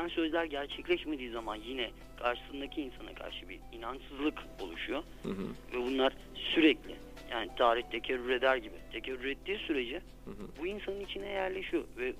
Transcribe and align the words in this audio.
verilen 0.00 0.08
sözler 0.08 0.44
gerçekleşmediği 0.44 1.30
zaman 1.30 1.56
yine 1.56 1.90
karşısındaki 2.16 2.82
insana 2.82 3.14
karşı 3.14 3.48
bir 3.48 3.60
inançsızlık 3.72 4.38
oluşuyor. 4.60 5.02
Hı 5.22 5.28
hı. 5.28 5.46
Ve 5.72 5.86
bunlar 5.86 6.12
sürekli 6.34 6.94
yani 7.30 7.50
tarih 7.56 7.82
tekerrür 7.90 8.30
eder 8.30 8.56
gibi. 8.56 8.74
Tekerrür 8.92 9.24
ettiği 9.24 9.58
sürece 9.58 9.96
Hı 10.24 10.30
hı. 10.30 10.48
bu 10.60 10.66
insanın 10.66 11.00
içine 11.00 11.28
yerleşiyor. 11.28 11.84
Ve 11.98 12.12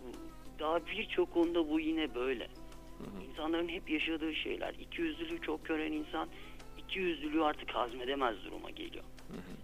daha 0.59 0.87
birçok 0.87 1.35
konuda 1.35 1.71
bu 1.71 1.81
yine 1.81 2.15
böyle. 2.15 2.49
İnsanların 3.31 3.69
hep 3.69 3.91
yaşadığı 3.91 4.35
şeyler. 4.35 4.75
İkiyüzlülüğü 4.75 5.41
çok 5.41 5.65
gören 5.65 5.93
insan 5.93 6.29
ikiyüzlülüğü 6.79 7.45
artık 7.45 7.71
hazmedemez 7.71 8.45
duruma 8.45 8.71
geliyor. 8.71 9.05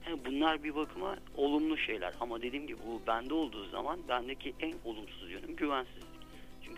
Yani 0.08 0.20
bunlar 0.26 0.62
bir 0.64 0.74
bakıma 0.74 1.16
olumlu 1.36 1.78
şeyler. 1.78 2.14
Ama 2.20 2.42
dediğim 2.42 2.66
gibi 2.66 2.78
bu 2.86 3.02
bende 3.06 3.34
olduğu 3.34 3.64
zaman 3.64 3.98
bendeki 4.08 4.54
en 4.60 4.74
olumsuz 4.84 5.30
yönüm 5.30 5.56
güvensizlik. 5.56 6.15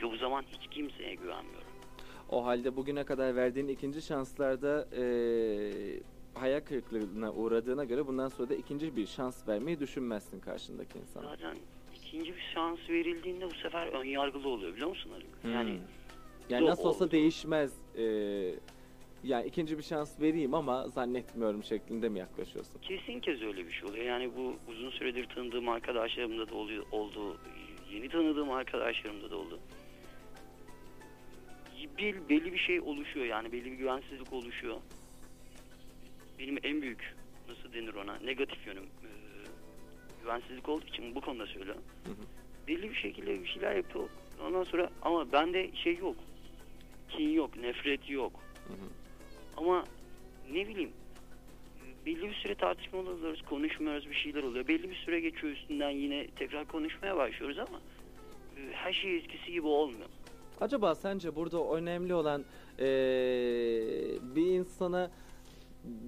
Çünkü 0.01 0.13
bu 0.13 0.17
zaman 0.17 0.45
hiç 0.53 0.67
kimseye 0.71 1.15
güvenmiyorum. 1.15 1.69
O 2.29 2.45
halde 2.45 2.77
bugüne 2.77 3.05
kadar 3.05 3.37
verdiğin 3.37 3.69
ikinci 3.69 4.03
şanslarda 4.03 4.89
eee 4.97 6.01
hayal 6.35 6.61
kırıklığına 6.61 7.33
uğradığına 7.33 7.85
göre 7.85 8.07
bundan 8.07 8.29
sonra 8.29 8.49
da 8.49 8.55
ikinci 8.55 8.97
bir 8.97 9.07
şans 9.07 9.49
vermeyi 9.49 9.81
düşünmezsin 9.81 10.41
karşındaki 10.41 10.99
insana. 10.99 11.25
Zaten 11.29 11.57
ikinci 11.97 12.35
bir 12.37 12.43
şans 12.55 12.79
verildiğinde 12.91 13.45
bu 13.51 13.55
sefer 13.55 13.87
ön 13.87 14.05
yargılı 14.05 14.49
oluyor 14.49 14.73
biliyor 14.73 14.89
musun 14.89 15.11
Haluk? 15.11 15.43
Hmm. 15.43 15.53
Yani 15.53 15.81
Yani 16.51 16.67
nasıl 16.67 16.85
olsa 16.89 17.05
oldu. 17.05 17.11
değişmez. 17.11 17.75
eee, 17.97 18.55
yani 19.23 19.47
ikinci 19.47 19.79
bir 19.79 19.83
şans 19.83 20.21
vereyim 20.21 20.55
ama 20.55 20.89
zannetmiyorum 20.89 21.65
şeklinde 21.65 22.09
mi 22.09 22.19
yaklaşıyorsun? 22.19 22.81
kesin 22.83 23.21
kez 23.21 23.43
öyle 23.43 23.67
bir 23.67 23.73
şey 23.73 23.89
oluyor. 23.89 24.05
Yani 24.05 24.31
bu 24.37 24.57
uzun 24.71 24.91
süredir 24.91 25.25
tanıdığım 25.27 25.69
arkadaşlarımda 25.69 26.49
da 26.49 26.55
oluyor, 26.55 26.85
oldu. 26.93 27.37
Yeni 27.93 28.09
tanıdığım 28.09 28.51
arkadaşlarımda 28.51 29.31
da 29.31 29.37
oldu. 29.37 29.61
Bir, 31.99 32.29
belli 32.29 32.53
bir 32.53 32.59
şey 32.59 32.81
oluşuyor 32.81 33.27
yani 33.27 33.53
belli 33.53 33.65
bir 33.65 33.77
güvensizlik 33.77 34.33
oluşuyor. 34.33 34.77
Benim 36.39 36.59
en 36.63 36.83
büyük 36.83 37.15
nasıl 37.49 37.73
denir 37.73 37.95
ona 37.95 38.17
negatif 38.17 38.67
yönüm 38.67 38.85
e, 38.85 39.11
güvensizlik 40.23 40.69
olduğu 40.69 40.87
için 40.87 41.15
bu 41.15 41.21
konuda 41.21 41.47
söylüyorum. 41.47 41.83
Hı 42.05 42.11
hı. 42.11 42.27
Belli 42.69 42.91
bir 42.91 42.97
şekilde 42.97 43.43
bir 43.43 43.47
şeyler 43.47 43.77
yapıyor. 43.77 44.09
Ondan 44.47 44.65
sonra 44.65 44.91
ama 45.03 45.33
bende 45.33 45.77
şey 45.77 45.97
yok. 45.97 46.17
Kin 47.09 47.29
yok, 47.29 47.57
nefret 47.57 48.11
yok. 48.11 48.33
Hı 48.69 48.73
hı. 48.73 48.89
Ama 49.57 49.85
ne 50.53 50.69
bileyim 50.69 50.93
belli 52.07 52.23
bir 52.23 52.35
süre 52.35 52.55
tartışmalı 52.55 53.11
oluyoruz, 53.11 53.43
konuşmuyoruz 53.43 54.11
bir 54.11 54.15
şeyler 54.15 54.43
oluyor. 54.43 54.69
Belli 54.69 54.91
bir 54.91 54.97
süre 54.97 55.21
geçiyor 55.21 55.53
üstünden 55.53 55.91
yine 55.91 56.27
tekrar 56.27 56.69
konuşmaya 56.69 57.17
başlıyoruz 57.17 57.59
ama 57.59 57.81
her 58.73 58.93
şey 58.93 59.17
eskisi 59.17 59.53
gibi 59.53 59.67
olmuyor. 59.67 60.09
Acaba 60.61 60.95
sence 60.95 61.37
burada 61.37 61.71
önemli 61.75 62.15
olan 62.15 62.45
eee, 62.79 62.85
bir 64.37 64.47
insana 64.47 65.11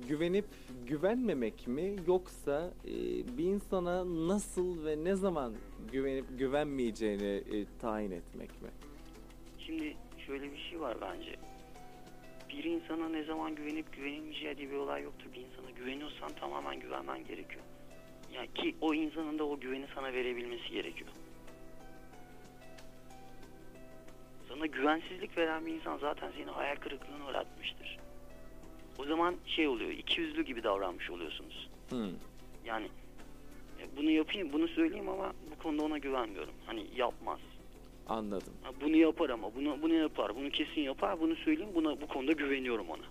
güvenip 0.08 0.44
güvenmemek 0.86 1.66
mi 1.68 1.96
yoksa 2.06 2.72
eee, 2.84 2.92
bir 3.38 3.44
insana 3.44 4.04
nasıl 4.28 4.84
ve 4.84 5.04
ne 5.04 5.14
zaman 5.14 5.54
güvenip 5.92 6.24
güvenmeyeceğini 6.38 7.42
eee, 7.52 7.64
tayin 7.80 8.10
etmek 8.10 8.62
mi? 8.62 8.68
Şimdi 9.58 9.96
şöyle 10.26 10.52
bir 10.52 10.58
şey 10.70 10.80
var 10.80 10.96
bence. 11.00 11.36
Bir 12.48 12.64
insana 12.64 13.08
ne 13.08 13.24
zaman 13.24 13.54
güvenip 13.54 13.92
güvenilmeyeceği 13.96 14.56
diye 14.58 14.70
bir 14.70 14.76
olay 14.76 15.02
yoktur. 15.02 15.26
Bir 15.34 15.40
insana 15.40 15.70
güveniyorsan 15.70 16.28
tamamen 16.40 16.80
güvenmen 16.80 17.24
gerekiyor. 17.24 17.62
Ya 18.34 18.46
ki 18.46 18.76
o 18.80 18.94
insanın 18.94 19.38
da 19.38 19.44
o 19.44 19.60
güveni 19.60 19.86
sana 19.94 20.12
verebilmesi 20.12 20.70
gerekiyor. 20.72 21.10
Sana 24.50 24.66
güvensizlik 24.66 25.38
veren 25.38 25.66
bir 25.66 25.72
insan 25.72 25.98
zaten 25.98 26.32
seni 26.36 26.50
hayal 26.50 26.76
kırıklığına 26.76 27.26
uğratmıştır. 27.30 27.98
O 28.98 29.04
zaman 29.04 29.36
şey 29.46 29.68
oluyor, 29.68 29.90
iki 29.90 30.20
yüzlü 30.20 30.44
gibi 30.44 30.62
davranmış 30.62 31.10
oluyorsunuz. 31.10 31.70
Hmm. 31.88 32.12
Yani 32.64 32.88
e, 33.80 33.96
bunu 33.96 34.10
yapayım, 34.10 34.52
bunu 34.52 34.68
söyleyeyim 34.68 35.08
ama 35.08 35.32
bu 35.50 35.62
konuda 35.62 35.82
ona 35.82 35.98
güvenmiyorum. 35.98 36.54
Hani 36.66 36.86
yapmaz. 36.96 37.40
Anladım. 38.08 38.52
Bunu 38.80 38.96
yapar 38.96 39.30
ama 39.30 39.54
bunu 39.54 39.82
bunu 39.82 39.94
yapar. 39.94 40.36
Bunu 40.36 40.50
kesin 40.50 40.80
yapar. 40.80 41.20
Bunu 41.20 41.36
söyleyeyim. 41.36 41.70
Buna 41.74 42.00
bu 42.00 42.06
konuda 42.06 42.32
güveniyorum 42.32 42.90
ona. 42.90 43.04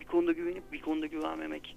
Bir 0.00 0.06
konuda 0.06 0.32
güvenip 0.32 0.72
bir 0.72 0.80
konuda 0.80 1.06
güvenmemek 1.06 1.76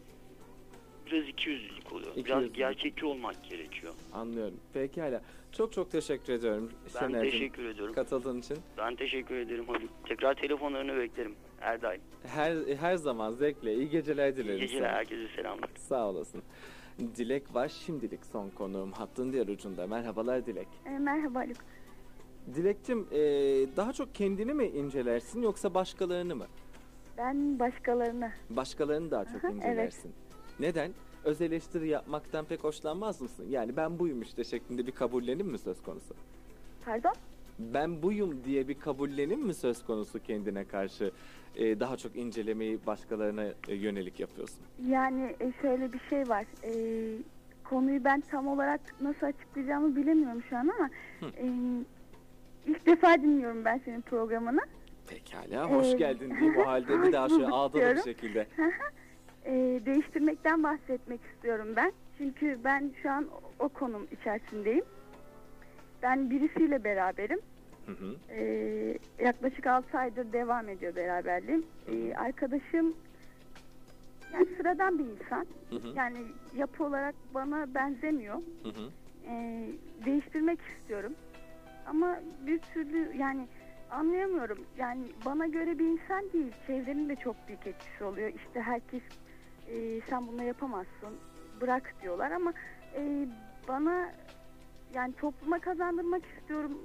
biraz 1.14 1.28
ikiyüzlülük 1.30 1.92
oluyor. 1.94 2.12
Biraz 2.16 2.18
İkiyüzlülük. 2.18 2.56
gerçekçi 2.56 3.06
olmak 3.06 3.44
gerekiyor. 3.50 3.94
Anlıyorum. 4.14 4.58
Pekala. 4.74 5.22
Çok 5.52 5.74
çok 5.74 5.92
teşekkür 5.92 6.34
ediyorum 6.34 6.72
Ben 6.96 7.00
Şener'cim 7.00 7.32
teşekkür 7.32 7.66
ediyorum. 7.66 7.94
katıldığın 7.96 8.40
için. 8.40 8.58
Ben 8.78 8.96
teşekkür 8.96 9.36
ederim 9.36 9.66
Haluk. 9.68 9.90
Tekrar 10.08 10.34
telefonlarını 10.34 10.98
beklerim. 10.98 11.36
Her 11.60 11.82
daim. 11.82 12.02
Her 12.28 12.56
her 12.80 12.96
zaman 12.96 13.32
zevkle 13.32 13.74
iyi 13.76 13.90
geceler 13.90 14.30
İyi 14.30 14.36
dilerim. 14.38 14.60
geceler. 14.60 14.82
sana. 14.82 14.92
Herkese 14.98 15.28
selamlar. 15.36 15.70
Sağ 15.76 16.10
olasın. 16.10 16.42
Dilek 17.00 17.56
var 17.56 17.68
şimdilik 17.86 18.26
son 18.26 18.50
konuğum. 18.50 18.92
Hattın 18.92 19.34
diğer 19.34 19.48
ucunda. 19.48 19.88
Merhabalar 19.88 20.46
Dilek. 20.46 20.68
E, 20.86 20.90
merhaba 20.90 21.40
Haluk. 21.40 21.58
Dilekçim 22.56 23.08
e, 23.12 23.18
daha 23.78 23.94
çok 23.94 24.16
kendini 24.16 24.54
mi 24.54 24.66
incelersin 24.68 25.42
yoksa 25.42 25.74
başkalarını 25.74 26.36
mı? 26.36 26.46
Ben 27.18 27.60
başkalarını. 27.60 28.32
Başkalarını 28.50 29.12
daha 29.12 29.26
çok 29.26 29.46
Aha, 29.46 29.52
incelersin. 29.54 30.12
Neden? 30.64 30.92
Öz 31.24 31.42
eleştiri 31.42 31.88
yapmaktan 31.88 32.46
pek 32.46 32.64
hoşlanmaz 32.64 33.22
mısın? 33.22 33.46
Yani 33.50 33.78
ben 33.78 34.00
buyum 34.00 34.22
işte 34.22 34.44
şeklinde 34.44 34.88
bir 34.88 34.92
kabullenim 34.92 35.48
mi 35.48 35.58
söz 35.58 35.82
konusu? 35.84 36.16
Pardon? 36.86 37.14
Ben 37.60 38.04
buyum 38.04 38.44
diye 38.46 38.68
bir 38.68 38.80
kabullenim 38.80 39.40
mi 39.40 39.54
söz 39.54 39.86
konusu 39.86 40.20
kendine 40.24 40.64
karşı 40.66 41.12
e, 41.56 41.80
daha 41.80 41.98
çok 41.98 42.16
incelemeyi 42.16 42.80
başkalarına 42.88 43.44
e, 43.68 43.76
yönelik 43.76 44.20
yapıyorsun? 44.20 44.60
Yani 44.88 45.36
e, 45.40 45.52
şöyle 45.62 45.94
bir 45.94 46.00
şey 46.10 46.30
var. 46.30 46.46
E, 46.64 46.72
konuyu 47.64 48.04
ben 48.04 48.22
tam 48.22 48.48
olarak 48.48 48.82
nasıl 49.02 49.26
açıklayacağımı 49.28 49.96
bilemiyorum 49.96 50.44
şu 50.50 50.58
an 50.58 50.68
ama 50.80 50.90
Hı. 51.20 51.26
e, 51.26 51.46
ilk 52.68 52.86
defa 52.86 53.14
dinliyorum 53.18 53.66
ben 53.66 53.82
senin 53.86 54.02
programını. 54.02 54.62
Pekala 55.08 55.70
hoş 55.70 55.88
Ee, 55.88 55.98
geldin 55.98 56.30
diyeyim 56.40 56.58
o 56.58 56.66
halde 56.68 56.88
bir 56.88 56.98
hoş 57.08 57.14
daha 57.14 57.30
şöyle 57.30 57.42
bulduk 57.44 57.54
ağdalı 57.54 57.74
bir 57.74 57.80
diyorum. 57.82 58.02
şekilde. 58.04 58.48
E, 59.46 59.52
değiştirmekten 59.86 60.64
bahsetmek 60.64 61.20
istiyorum 61.34 61.68
ben. 61.76 61.92
Çünkü 62.18 62.60
ben 62.64 62.92
şu 63.02 63.12
an 63.12 63.28
o, 63.60 63.66
o 63.66 63.70
konum 63.70 64.08
içerisindeyim. 64.12 64.86
Ben 66.04 66.30
birisiyle 66.30 66.84
beraberim. 66.84 67.40
Hı 67.86 67.92
hı. 67.92 68.16
Ee, 68.30 68.98
yaklaşık 69.20 69.68
6 69.68 69.98
aydır 69.98 70.34
devam 70.34 70.70
ediyor 70.70 70.96
beraberliğim. 70.96 71.66
Ee, 71.88 72.16
arkadaşım 72.16 72.94
yani 74.34 74.48
sıradan 74.58 75.00
bir 75.00 75.04
insan. 75.04 75.48
Hı 75.70 75.76
hı. 75.76 75.88
Yani 75.96 76.18
yapı 76.56 76.84
olarak 76.84 77.16
bana 77.34 77.74
benzemiyor. 77.76 78.36
Hı 78.36 78.70
hı. 78.70 78.90
Ee, 79.28 79.68
değiştirmek 80.06 80.60
istiyorum. 80.62 81.14
Ama 81.88 82.20
bir 82.48 82.60
türlü 82.60 83.18
yani 83.18 83.48
anlayamıyorum. 83.92 84.66
Yani 84.78 85.04
bana 85.26 85.48
göre 85.48 85.80
bir 85.80 85.86
insan 85.86 86.34
değil. 86.34 86.52
Çevrenin 86.68 87.10
de 87.10 87.16
çok 87.16 87.36
büyük 87.48 87.68
etkisi 87.68 88.04
oluyor. 88.04 88.30
İşte 88.30 88.62
herkes 88.62 89.02
e, 89.70 90.02
sen 90.10 90.28
bunu 90.28 90.44
yapamazsın 90.44 91.18
bırak 91.62 91.96
diyorlar 92.02 92.32
ama 92.32 92.54
e, 92.96 93.28
bana 93.68 94.12
yani 94.94 95.14
topluma 95.14 95.60
kazandırmak 95.60 96.24
istiyorum. 96.26 96.78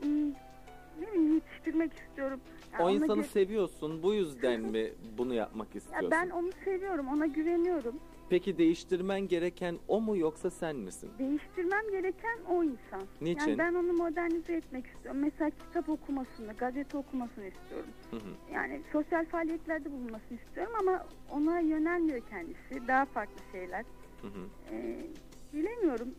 Hmm, 0.98 1.34
yetiştirmek 1.34 1.92
istiyorum. 1.92 2.40
Yani 2.72 2.82
O 2.82 2.86
ona 2.86 2.92
insanı 2.92 3.20
gö- 3.20 3.28
seviyorsun 3.28 4.02
bu 4.02 4.14
yüzden 4.14 4.60
mi 4.60 4.92
bunu 5.18 5.34
yapmak 5.34 5.76
istiyorsun? 5.76 6.04
ya 6.04 6.10
ben 6.10 6.30
onu 6.30 6.50
seviyorum, 6.64 7.08
ona 7.08 7.26
güveniyorum. 7.26 7.94
Peki 8.30 8.58
değiştirmen 8.58 9.28
gereken 9.28 9.78
o 9.88 10.00
mu 10.00 10.16
yoksa 10.16 10.50
sen 10.50 10.76
misin? 10.76 11.10
Değiştirmem 11.18 11.90
gereken 11.90 12.38
o 12.48 12.64
insan. 12.64 13.02
Niçin? 13.20 13.40
Yani 13.48 13.58
ben 13.58 13.74
onu 13.74 13.92
modernize 13.92 14.52
etmek 14.54 14.86
istiyorum. 14.86 15.20
Mesela 15.20 15.50
kitap 15.50 15.88
okumasını, 15.88 16.52
gazete 16.52 16.96
okumasını 16.98 17.46
istiyorum. 17.46 17.90
Hı 18.10 18.16
hı. 18.16 18.52
Yani 18.54 18.82
sosyal 18.92 19.24
faaliyetlerde 19.26 19.92
bulunmasını 19.92 20.38
istiyorum 20.46 20.72
ama 20.80 21.06
ona 21.30 21.60
yönelmiyor 21.60 22.20
kendisi. 22.30 22.88
Daha 22.88 23.04
farklı 23.04 23.40
şeyler. 23.52 23.84
Hı 24.22 24.26
hı. 24.26 24.48
Ee, 24.72 25.06
bilemiyorum. 25.52 26.14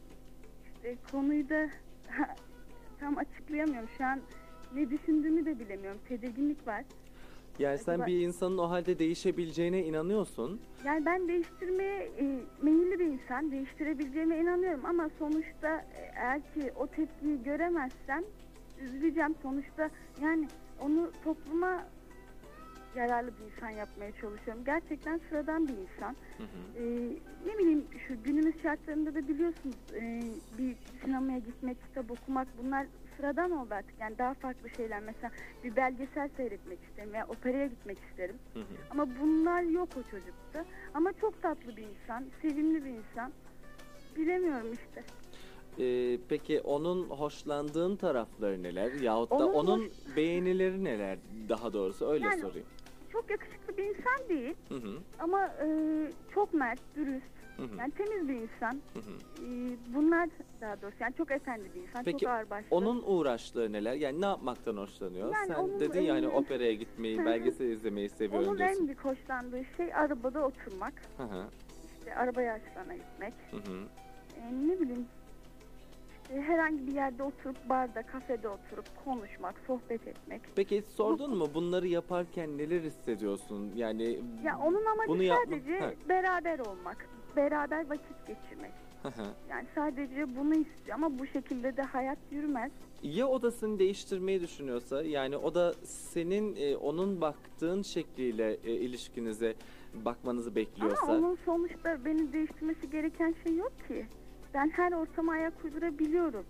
İşte 0.75 0.97
konuyu 1.11 1.49
da 1.49 1.69
tam 2.99 3.17
açıklayamıyorum. 3.17 3.89
Şu 3.97 4.05
an 4.05 4.21
ne 4.75 4.89
düşündüğümü 4.89 5.45
de 5.45 5.59
bilemiyorum. 5.59 5.99
Tedirginlik 6.07 6.67
var. 6.67 6.83
Yani 7.59 7.77
sen 7.77 7.93
Acaba- 7.93 8.07
bir 8.07 8.19
insanın 8.19 8.57
o 8.57 8.69
halde 8.69 8.99
değişebileceğine 8.99 9.85
inanıyorsun. 9.85 10.61
Yani 10.85 11.05
ben 11.05 11.27
değiştirmeye 11.27 12.01
e, 12.19 12.39
meyilli 12.61 12.99
bir 12.99 13.05
insan. 13.05 13.51
Değiştirebileceğime 13.51 14.37
inanıyorum 14.37 14.85
ama 14.85 15.09
sonuçta 15.19 15.75
e, 15.77 16.11
eğer 16.15 16.41
ki 16.53 16.71
o 16.75 16.87
tepkiyi 16.87 17.43
göremezsem 17.43 18.23
üzüleceğim. 18.81 19.35
Sonuçta 19.41 19.89
yani 20.21 20.47
onu 20.81 21.11
topluma 21.23 21.83
yararlı 22.95 23.31
bir 23.39 23.55
insan 23.55 23.69
yapmaya 23.69 24.11
çalışıyorum. 24.11 24.63
Gerçekten 24.65 25.21
sıradan 25.29 25.67
bir 25.67 25.73
insan. 25.73 26.15
Hı 26.37 26.43
hı. 26.43 26.83
Ee, 26.83 27.09
ne 27.47 27.57
bileyim 27.57 27.85
şu 28.07 28.23
günümüz 28.23 28.61
şartlarında 28.61 29.15
da 29.15 29.27
biliyorsunuz 29.27 29.75
e, 29.93 30.21
bir 30.57 30.75
sinemaya 31.03 31.39
gitmek, 31.39 31.77
kitap 31.81 32.11
okumak 32.11 32.47
bunlar 32.63 32.87
sıradan 33.19 33.51
oldu 33.51 33.73
artık. 33.73 33.99
Yani 33.99 34.17
daha 34.17 34.33
farklı 34.33 34.69
şeyler. 34.69 34.99
Mesela 34.99 35.31
bir 35.63 35.75
belgesel 35.75 36.29
seyretmek 36.37 36.79
isterim 36.89 37.13
veya 37.13 37.27
operaya 37.27 37.67
gitmek 37.67 37.97
isterim. 38.09 38.35
Hı 38.53 38.59
hı. 38.59 38.63
Ama 38.89 39.07
bunlar 39.21 39.61
yok 39.61 39.89
o 39.97 40.03
çocukta. 40.11 40.65
Ama 40.93 41.13
çok 41.21 41.41
tatlı 41.41 41.77
bir 41.77 41.83
insan, 41.83 42.25
sevimli 42.41 42.85
bir 42.85 42.89
insan. 42.89 43.31
Bilemiyorum 44.15 44.73
işte. 44.73 45.03
Ee, 45.79 46.17
peki 46.29 46.61
onun 46.61 47.03
hoşlandığın 47.09 47.95
tarafları 47.95 48.63
neler? 48.63 48.91
Yahut 48.93 49.31
da 49.31 49.35
Onun 49.35 49.53
onun 49.53 49.79
hoş- 49.85 50.15
beğenileri 50.17 50.83
neler? 50.83 51.17
Daha 51.49 51.73
doğrusu 51.73 52.07
öyle 52.11 52.25
Yani- 52.25 52.41
sorayım. 52.41 52.67
Çok 53.11 53.29
yakışıklı 53.29 53.77
bir 53.77 53.83
insan 53.83 54.29
değil 54.29 54.55
Hı 54.69 54.75
hı. 54.75 54.97
ama 55.19 55.45
e, 55.45 55.67
çok 56.33 56.53
mert, 56.53 56.79
dürüst, 56.95 57.25
Hı 57.59 57.63
hı. 57.65 57.77
yani 57.79 57.91
temiz 57.91 58.27
bir 58.27 58.33
insan. 58.35 58.71
Hı 58.93 58.99
hı. 58.99 59.43
E, 59.45 59.77
bunlar 59.95 60.29
daha 60.61 60.81
doğrusu 60.81 60.97
yani 60.99 61.13
çok 61.17 61.31
efendi 61.31 61.63
bir 61.75 61.81
insan, 61.81 62.03
Peki, 62.03 62.17
çok 62.25 62.29
ağırbaşlı. 62.29 62.67
Onun 62.71 63.03
uğraştığı 63.05 63.71
neler? 63.71 63.93
Yani 63.93 64.21
ne 64.21 64.25
yapmaktan 64.25 64.77
hoşlanıyor? 64.77 65.33
Yani 65.33 65.47
Sen 65.47 65.55
onun 65.55 65.79
dedin 65.79 66.01
ya 66.01 66.15
hani 66.15 66.25
en- 66.25 66.29
operaya 66.29 66.73
gitmeyi, 66.73 67.19
Hı 67.21 67.25
belgesel 67.25 67.65
izlemeyi 67.65 68.09
seviyorum 68.09 68.47
Onun 68.49 68.57
diyorsun. 68.57 68.79
en 68.81 68.87
büyük 68.87 69.05
hoşlandığı 69.05 69.63
şey 69.77 69.93
arabada 69.93 70.45
oturmak, 70.45 70.93
Hı 71.17 71.23
hı. 71.23 71.43
işte 71.99 72.15
araba 72.15 72.41
yarışlarına 72.41 72.93
gitmek. 72.93 73.33
Hı 73.51 73.57
hı. 73.57 73.83
E, 74.41 74.67
ne 74.67 74.79
bileyim 74.79 75.05
işte 76.23 76.41
herhangi 76.41 76.87
bir 76.87 76.93
yerde 76.93 77.23
oturup 77.23 77.69
barda, 77.69 78.01
kafede 78.03 78.49
oturup 78.49 78.85
konuşmak, 79.05 79.55
sohbet 79.67 80.07
etmek. 80.07 80.41
Peki 80.55 80.77
hiç 80.77 80.85
sordun 80.85 81.37
mu 81.37 81.47
bunları 81.53 81.87
yaparken 81.87 82.57
neler 82.57 82.81
hissediyorsun? 82.81 83.71
Yani 83.75 84.19
Ya 84.43 84.57
onun 84.59 84.85
amacı 84.85 85.09
bunu 85.09 85.23
yapma- 85.23 85.45
sadece 85.45 85.79
Ha. 85.79 85.91
beraber 86.09 86.59
olmak, 86.59 87.09
beraber 87.35 87.89
vakit 87.89 88.27
geçirmek. 88.27 88.71
Yani 89.49 89.67
sadece 89.75 90.35
bunu 90.35 90.53
istiyor 90.55 90.95
ama 90.95 91.19
bu 91.19 91.27
şekilde 91.27 91.77
de 91.77 91.81
hayat 91.81 92.17
yürümez. 92.31 92.71
ya 93.03 93.27
odasını 93.27 93.79
değiştirmeyi 93.79 94.41
düşünüyorsa 94.41 95.03
yani 95.03 95.37
o 95.37 95.55
da 95.55 95.73
senin 95.83 96.55
e, 96.55 96.75
onun 96.77 97.21
baktığın 97.21 97.81
şekliyle 97.81 98.53
e, 98.63 98.71
ilişkinize 98.73 99.55
bakmanızı 100.05 100.55
bekliyorsa 100.55 101.03
Ama 101.07 101.17
onun 101.17 101.37
sonuçta 101.45 102.05
beni 102.05 102.33
değiştirmesi 102.33 102.89
gereken 102.89 103.35
şey 103.43 103.55
yok 103.57 103.71
ki. 103.87 104.05
Ben 104.53 104.69
her 104.69 104.91
ortama 104.91 105.31
ayak 105.31 105.53
uydurabiliyorum. 105.65 106.45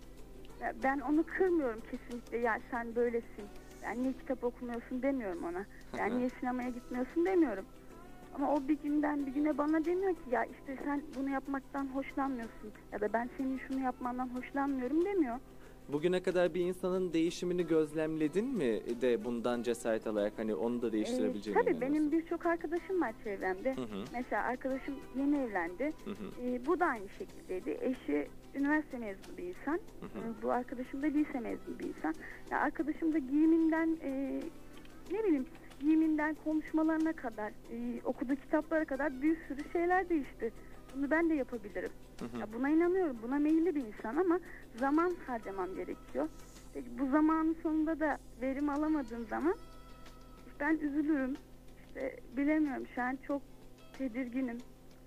Ben 0.83 0.99
onu 0.99 1.23
kırmıyorum 1.23 1.79
kesinlikle. 1.91 2.37
Ya 2.37 2.59
sen 2.71 2.95
böylesin. 2.95 3.45
Yani 3.83 4.03
niye 4.03 4.13
kitap 4.13 4.43
okumuyorsun 4.43 5.01
demiyorum 5.01 5.43
ona. 5.43 5.65
Yani 5.97 6.17
niye 6.17 6.29
sinemaya 6.29 6.69
gitmiyorsun 6.69 7.25
demiyorum. 7.25 7.65
Ama 8.39 8.53
o 8.53 8.67
bir 8.67 8.77
günden 8.83 9.25
bir 9.25 9.31
güne 9.31 9.57
bana 9.57 9.85
demiyor 9.85 10.13
ki 10.13 10.21
ya 10.31 10.45
işte 10.45 10.77
sen 10.85 11.01
bunu 11.15 11.29
yapmaktan 11.29 11.85
hoşlanmıyorsun. 11.87 12.71
Ya 12.91 13.01
da 13.01 13.13
ben 13.13 13.29
senin 13.37 13.59
şunu 13.67 13.79
yapmandan 13.79 14.27
hoşlanmıyorum 14.29 15.05
demiyor. 15.05 15.39
bugüne 15.93 16.23
kadar 16.23 16.53
bir 16.53 16.61
insanın 16.61 17.13
değişimini 17.13 17.67
gözlemledin 17.67 18.45
mi 18.47 18.81
de 19.01 19.25
bundan 19.25 19.61
cesaret 19.63 20.07
alarak 20.07 20.33
hani 20.37 20.55
onu 20.55 20.81
da 20.81 20.87
Ee, 20.87 20.91
değiştirebileceğine 20.91 21.59
tabii 21.61 21.71
inanıyorsun? 21.71 21.95
benim 21.95 22.11
birçok 22.11 22.45
arkadaşım 22.45 23.01
var 23.01 23.13
çevremde. 23.23 23.75
Hı 23.75 23.81
hı, 23.81 24.03
Mesela 24.13 24.43
arkadaşım 24.43 24.95
yeni 25.17 25.37
evlendi. 25.37 25.91
hı 26.05 26.11
hı, 26.11 26.45
Ee, 26.45 26.65
bu 26.65 26.79
da 26.79 26.85
aynı 26.85 27.09
şekildeydi. 27.09 27.77
Eşi 27.81 28.27
üniversite 28.55 28.97
mezunu 28.97 29.37
bir 29.37 29.43
insan. 29.43 29.73
hı 29.73 30.05
hı. 30.05 30.19
Ee, 30.19 30.41
bu 30.43 30.51
arkadaşım 30.51 31.01
da 31.03 31.07
lise 31.07 31.39
mezunu 31.39 31.79
bir 31.79 31.85
insan. 31.87 32.13
Ya 32.51 32.59
arkadaşım 32.59 33.13
da 33.13 33.17
giyiminden 33.17 33.97
e, 34.03 34.39
ne 35.11 35.23
bileyim 35.23 35.45
giyiminden 35.79 36.35
konuşmalarına 36.43 37.13
kadar 37.13 37.49
e, 37.49 38.01
okuduğu 38.03 38.35
kitaplara 38.35 38.85
kadar 38.85 39.21
bir 39.21 39.37
sürü 39.47 39.71
şeyler 39.71 40.09
değişti. 40.09 40.51
Bunu 40.95 41.11
ben 41.11 41.29
de 41.29 41.33
yapabilirim. 41.33 41.91
Hı 42.19 42.25
hı. 42.25 42.39
Ya 42.39 42.53
buna 42.53 42.69
inanıyorum. 42.69 43.17
Buna 43.23 43.39
meyilli 43.39 43.75
bir 43.75 43.83
insan 43.85 44.15
ama 44.15 44.39
zaman 44.79 45.15
harcamam 45.27 45.75
gerekiyor. 45.75 46.29
Peki 46.73 46.99
bu 46.99 47.07
zamanın 47.09 47.57
sonunda 47.63 47.99
da 47.99 48.17
verim 48.41 48.69
alamadığım 48.69 49.27
zaman 49.27 49.55
ben 50.59 50.73
üzülürüm. 50.77 51.37
İşte 51.87 52.15
bilemiyorum 52.37 52.83
şu 52.95 53.01
an 53.01 53.17
çok 53.27 53.41
tedirginim, 53.97 54.57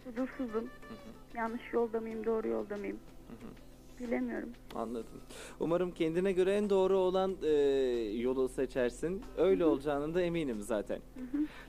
huzursuzum. 0.04 0.64
Hı 0.64 0.94
hı, 0.94 1.38
Yanlış 1.38 1.72
yolda 1.72 2.00
mıyım, 2.00 2.24
doğru 2.26 2.48
yolda 2.48 2.76
mıyım? 2.76 2.98
hı 3.28 3.32
hı. 3.46 3.50
Bilemiyorum. 4.00 4.48
Anladım. 4.74 5.20
Umarım 5.60 5.90
kendine 5.90 6.32
göre 6.32 6.54
en 6.54 6.70
doğru 6.70 6.98
olan 6.98 7.36
e, 7.42 7.50
yolu 8.16 8.48
seçersin. 8.48 9.22
Öyle 9.38 9.64
olacağını 9.64 10.14
da 10.14 10.22
eminim 10.22 10.62
zaten. 10.62 10.98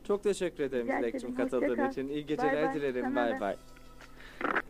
Çok 0.08 0.24
teşekkür 0.24 0.64
ederim 0.64 0.88
Dilek'cim 0.88 1.36
katıldığın 1.36 1.90
için. 1.90 2.08
İyi 2.08 2.16
Bay 2.16 2.24
geceler 2.24 2.66
bay. 2.68 2.74
dilerim. 2.76 3.02
Sana 3.04 3.16
Bay 3.16 3.40
bay. 3.40 3.56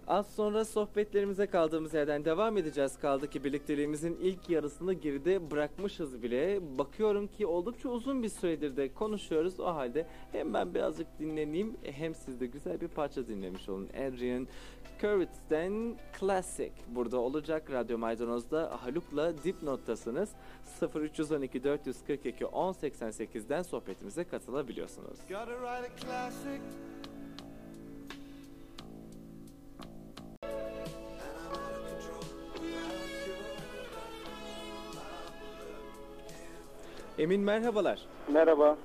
Az 0.07 0.27
sonra 0.35 0.65
sohbetlerimize 0.65 1.47
kaldığımız 1.47 1.93
yerden 1.93 2.25
devam 2.25 2.57
edeceğiz. 2.57 2.99
Kaldı 2.99 3.29
ki 3.29 3.43
birlikteliğimizin 3.43 4.17
ilk 4.21 4.49
yarısını 4.49 4.93
geride 4.93 5.51
bırakmışız 5.51 6.23
bile. 6.23 6.59
Bakıyorum 6.77 7.27
ki 7.27 7.45
oldukça 7.45 7.89
uzun 7.89 8.23
bir 8.23 8.29
süredir 8.29 8.77
de 8.77 8.93
konuşuyoruz. 8.93 9.59
O 9.59 9.65
halde 9.65 10.07
hem 10.31 10.53
ben 10.53 10.73
birazcık 10.73 11.07
dinleneyim 11.19 11.77
hem 11.83 12.15
siz 12.15 12.39
de 12.39 12.45
güzel 12.45 12.81
bir 12.81 12.87
parça 12.87 13.27
dinlemiş 13.27 13.69
olun. 13.69 13.87
Adrian 13.87 14.47
Kurtz'ten 15.01 15.95
Classic 16.19 16.73
burada 16.87 17.17
olacak. 17.17 17.71
Radyo 17.71 17.97
Maydanoz'da 17.97 18.77
Haluk'la 18.81 19.43
Dipnot'tasınız. 19.43 20.29
0312 20.95 21.63
442 21.63 22.45
1088'den 22.45 23.61
sohbetimize 23.61 24.23
katılabiliyorsunuz. 24.23 25.17
Gotta 25.29 25.45
write 25.45 25.93
a 25.93 25.97
classic. 25.97 26.61
Emin 37.19 37.42
merhabalar. 37.42 38.00
Merhaba. 38.33 38.77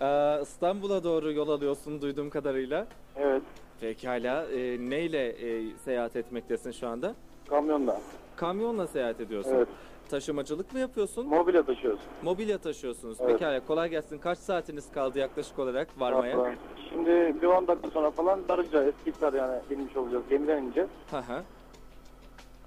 Ee, 0.00 0.38
İstanbul'a 0.42 1.04
doğru 1.04 1.32
yol 1.32 1.48
alıyorsun 1.48 2.02
duyduğum 2.02 2.30
kadarıyla. 2.30 2.86
Evet. 3.16 3.42
Pekala. 3.80 4.44
Ee, 4.44 4.76
neyle 4.90 5.28
e, 5.28 5.76
seyahat 5.84 6.16
etmektesin 6.16 6.70
şu 6.70 6.88
anda? 6.88 7.14
Kamyonla. 7.48 8.00
Kamyonla 8.36 8.86
seyahat 8.86 9.20
ediyorsun. 9.20 9.54
Evet. 9.54 9.68
Taşımacılık 10.10 10.72
mı 10.72 10.78
yapıyorsun? 10.78 11.26
Mobilya 11.26 11.62
taşıyoruz. 11.62 12.00
Mobilya 12.22 12.58
taşıyorsunuz. 12.58 13.18
Evet. 13.20 13.32
Pekala. 13.32 13.60
Kolay 13.66 13.90
gelsin. 13.90 14.18
Kaç 14.18 14.38
saatiniz 14.38 14.92
kaldı 14.92 15.18
yaklaşık 15.18 15.58
olarak 15.58 15.88
varmaya? 16.00 16.54
Şimdi 16.90 17.42
bir 17.42 17.46
10 17.46 17.66
dakika 17.68 17.90
sonra 17.90 18.10
falan 18.10 18.48
Darıca 18.48 18.84
Eskitler 18.84 19.32
yani 19.32 19.58
inmiş 19.70 19.96
olacağız. 19.96 20.24
Gemiden 20.30 20.62
ineceğiz. 20.62 20.90
Hı 21.10 21.18
hı. 21.18 21.42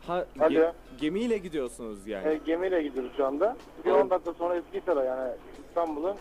Ha, 0.08 0.26
ge- 0.38 0.74
gemiyle 1.02 1.38
gidiyorsunuz 1.38 2.08
yani. 2.08 2.28
E, 2.28 2.40
gemiyle 2.46 2.84
gidiyoruz 2.84 3.12
şu 3.18 3.26
anda. 3.26 3.58
Bir 3.86 3.90
Evet. 3.92 4.04
10 4.04 4.10
dakika 4.10 4.34
sonra 4.34 4.56
Eskitler'e 4.56 5.06
yani 5.06 5.32
İstanbul'un 5.70 6.16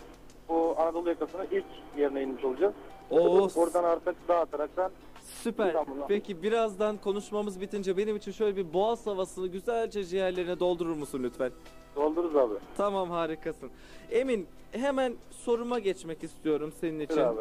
bu 0.49 0.75
Anadolu 0.79 1.09
yakasının 1.09 1.47
ilk 1.51 1.65
yerine 1.99 2.23
inmiş 2.23 2.44
olacağız. 2.44 2.75
Oo, 3.11 3.49
Oradan 3.56 3.85
artık 3.85 4.29
dağıtaraktan 4.29 4.91
süper. 5.25 5.67
İstanbul'a. 5.67 6.06
Peki 6.06 6.43
birazdan 6.43 6.97
konuşmamız 6.97 7.61
bitince 7.61 7.97
benim 7.97 8.17
için 8.17 8.32
şöyle 8.32 8.56
bir 8.56 8.73
boğaz 8.73 9.06
havasını 9.06 9.47
güzelce 9.47 10.05
ciğerlerine 10.05 10.61
doldurur 10.61 10.97
musun 10.97 11.20
lütfen? 11.23 11.51
doldururuz 11.97 12.37
abi. 12.37 12.55
Tamam 12.77 13.11
harikasın. 13.11 13.70
Emin 14.11 14.47
hemen 14.73 15.15
soruma 15.31 15.79
geçmek 15.79 16.25
istiyorum 16.25 16.73
senin 16.81 17.01
için. 17.01 17.20
Abi. 17.20 17.41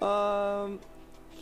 Aa, 0.00 0.66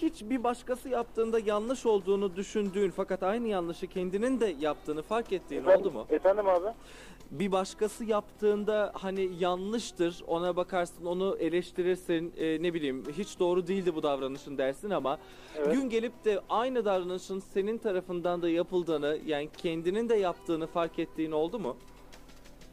hiç 0.03 0.23
bir 0.23 0.45
başkası 0.45 0.89
yaptığında 0.89 1.39
yanlış 1.39 1.87
olduğunu 1.87 2.37
düşündüğün 2.37 2.91
fakat 2.91 3.23
aynı 3.23 3.49
yanlışı 3.49 3.87
kendinin 3.87 4.41
de 4.41 4.55
yaptığını 4.61 5.03
fark 5.03 5.33
ettiğin 5.33 5.61
Efendim- 5.63 5.81
oldu 5.81 5.91
mu? 5.91 6.07
Efendim 6.11 6.49
abi? 6.49 6.67
Bir 7.31 7.53
başkası 7.53 8.05
yaptığında 8.05 8.93
hani 8.95 9.31
yanlıştır 9.39 10.23
ona 10.27 10.57
bakarsın 10.57 11.05
onu 11.07 11.37
eleştirirsin 11.41 12.33
e, 12.37 12.63
ne 12.63 12.75
bileyim 12.75 13.05
hiç 13.19 13.39
doğru 13.39 13.67
değildi 13.67 13.95
bu 13.95 14.03
davranışın 14.03 14.59
dersin 14.59 14.91
ama 14.91 15.19
Evet. 15.57 15.73
gün 15.73 15.91
gelip 15.91 16.25
de 16.25 16.41
aynı 16.51 16.85
davranışın 16.85 17.39
senin 17.41 17.79
tarafından 17.79 18.43
da 18.43 18.49
yapıldığını 18.49 19.19
yani 19.27 19.49
kendinin 19.57 20.09
de 20.09 20.15
yaptığını 20.17 20.67
fark 20.67 20.99
ettiğin 20.99 21.33
oldu 21.33 21.59
mu? 21.59 21.77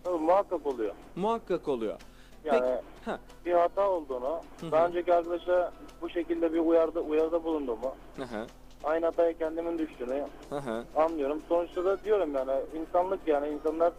Tabii 0.03 0.17
muhakkak 0.17 0.65
oluyor. 0.65 0.93
Muhakkak 1.15 1.67
oluyor. 1.67 1.99
Yani 2.43 2.75
Ha. 3.05 3.19
bir 3.45 3.51
hata 3.53 3.89
olduğunu, 3.89 4.41
Hı 4.61 4.67
hı. 4.67 4.71
daha 4.71 4.87
önceki 4.87 5.13
arkadaşa 5.13 5.71
bu 6.01 6.09
şekilde 6.09 6.53
bir 6.53 6.59
uyarda, 6.59 6.99
uyarıda 7.01 7.43
bulunduğumu, 7.43 7.95
Hı 8.15 8.23
hı. 8.23 8.45
aynı 8.83 9.05
hataya 9.05 9.33
kendimin 9.37 9.77
düştüğünü, 9.77 10.25
Hı 10.49 10.55
hı. 10.57 10.85
anlıyorum. 10.95 11.41
Sonuçta 11.49 11.85
da 11.85 12.03
diyorum 12.03 12.33
yani 12.35 12.51
insanlık 12.79 13.27
yani 13.27 13.47
insanlar 13.49 13.93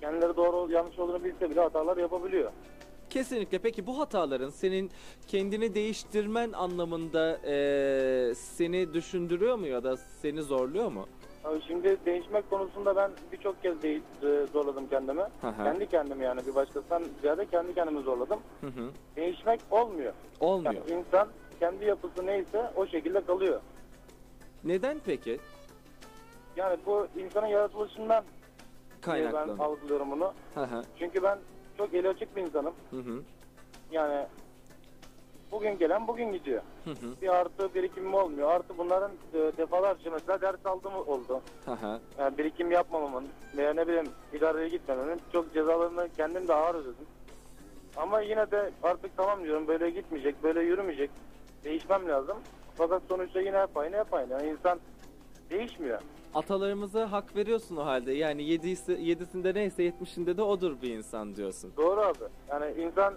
kendileri 0.00 0.36
doğru 0.36 0.72
yanlış 0.72 0.98
olduğunu 0.98 1.24
bilse 1.24 1.50
bile 1.50 1.60
hatalar 1.60 1.96
yapabiliyor. 1.96 2.52
Kesinlikle. 3.10 3.58
Peki 3.58 3.86
bu 3.86 3.98
hataların 3.98 4.50
senin 4.50 4.90
kendini 5.26 5.74
değiştirmen 5.74 6.52
anlamında 6.52 7.40
eee, 7.46 8.34
seni 8.34 8.94
düşündürüyor 8.94 9.56
mu 9.56 9.66
ya 9.66 9.84
da 9.84 9.96
seni 9.96 10.42
zorluyor 10.42 10.92
mu? 10.92 11.06
Şimdi 11.66 11.96
değişmek 12.06 12.50
konusunda 12.50 12.96
ben 12.96 13.10
birçok 13.32 13.62
kez 13.62 13.82
değil, 13.82 14.02
e, 14.22 14.46
zorladım 14.52 14.88
kendimi. 14.88 15.22
Hı. 15.22 15.54
Kendi 15.64 15.86
kendimi 15.86 16.24
yani 16.24 16.40
bir 16.46 16.54
başkasından 16.54 17.02
ziyade 17.20 17.46
kendi 17.46 17.74
kendimi 17.74 18.02
zorladım. 18.02 18.40
Hı 18.60 18.66
hı. 18.66 18.90
Değişmek 19.16 19.60
olmuyor. 19.70 20.12
Olmuyor. 20.40 20.74
Yani 20.74 21.00
insan 21.00 21.28
kendi 21.60 21.84
yapısı 21.84 22.26
neyse 22.26 22.70
o 22.76 22.86
şekilde 22.86 23.20
kalıyor. 23.24 23.60
Neden 24.64 24.98
peki? 25.06 25.38
Yani 26.56 26.76
bu 26.86 27.06
insanın 27.16 27.46
yaratılışından 27.46 28.24
diye 28.24 28.30
ben 28.96 29.00
Kaynaklanıyor. 29.00 29.58
algılıyorum 29.58 30.10
bunu. 30.10 30.32
Hı 30.54 30.60
hı. 30.64 30.82
Çünkü 30.98 31.22
ben 31.22 31.38
çok 31.78 31.94
eli 31.94 32.08
açık 32.08 32.36
bir 32.36 32.42
insanım. 32.42 32.74
Hı 32.90 32.96
hı. 32.96 33.22
Yani 33.92 34.26
bugün 35.52 35.78
gelen 35.78 36.08
bugün 36.08 36.32
gidiyor. 36.32 36.62
Hı 36.84 36.90
hı. 36.90 37.20
Bir 37.22 37.28
artı 37.28 37.74
birikimim 37.74 38.14
olmuyor. 38.14 38.50
Artı 38.50 38.78
bunların 38.78 39.10
e, 39.34 39.38
defalarca 39.38 40.10
mesela 40.10 40.40
ders 40.40 40.66
aldığım 40.66 40.94
oldu. 40.94 41.40
Hı 41.64 41.72
hı. 41.72 42.00
Yani 42.18 42.38
birikim 42.38 42.72
yapmamamın 42.72 43.28
veya 43.56 43.74
ne 43.74 43.88
bileyim 43.88 44.08
idareye 44.32 44.68
gitmememin 44.68 45.20
çok 45.32 45.54
cezalarını 45.54 46.08
kendim 46.16 46.48
de 46.48 46.54
ağır 46.54 46.74
ödedim. 46.74 47.06
Ama 47.96 48.20
yine 48.20 48.50
de 48.50 48.70
artık 48.82 49.16
tamam 49.16 49.44
diyorum 49.44 49.68
böyle 49.68 49.90
gitmeyecek, 49.90 50.42
böyle 50.42 50.60
yürümeyecek. 50.60 51.10
Değişmem 51.64 52.08
lazım. 52.08 52.36
Fakat 52.74 53.02
sonuçta 53.08 53.40
yine 53.40 53.58
hep 53.58 53.76
aynı 53.76 53.96
hep 53.96 54.14
aynı. 54.14 54.32
Yani 54.32 54.48
insan 54.48 54.80
değişmiyor. 55.50 56.00
Atalarımıza 56.34 57.12
hak 57.12 57.36
veriyorsun 57.36 57.76
o 57.76 57.86
halde. 57.86 58.12
Yani 58.12 58.42
yedisi, 58.42 58.92
yedisinde 59.00 59.54
neyse 59.54 59.82
yetmişinde 59.82 60.36
de 60.36 60.42
odur 60.42 60.82
bir 60.82 60.94
insan 60.96 61.36
diyorsun. 61.36 61.72
Doğru 61.76 62.00
abi. 62.00 62.24
Yani 62.48 62.82
insan 62.82 63.14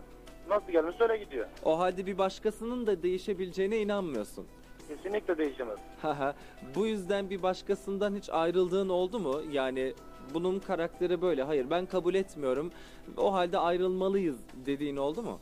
nasıl 0.49 0.71
gelmiş 0.71 0.95
öyle 1.01 1.17
gidiyor. 1.17 1.45
O 1.63 1.79
halde 1.79 2.05
bir 2.05 2.17
başkasının 2.17 2.87
da 2.87 3.03
değişebileceğine 3.03 3.77
inanmıyorsun. 3.77 4.45
Kesinlikle 4.87 5.37
değişemez. 5.37 5.77
Haha. 6.01 6.35
Bu 6.75 6.87
yüzden 6.87 7.29
bir 7.29 7.43
başkasından 7.43 8.15
hiç 8.15 8.29
ayrıldığın 8.29 8.89
oldu 8.89 9.19
mu? 9.19 9.41
Yani 9.51 9.93
bunun 10.33 10.59
karakteri 10.59 11.21
böyle. 11.21 11.43
Hayır 11.43 11.69
ben 11.69 11.85
kabul 11.85 12.13
etmiyorum. 12.15 12.71
O 13.17 13.33
halde 13.33 13.57
ayrılmalıyız 13.57 14.37
dediğin 14.65 14.97
oldu 14.97 15.23
mu? 15.23 15.39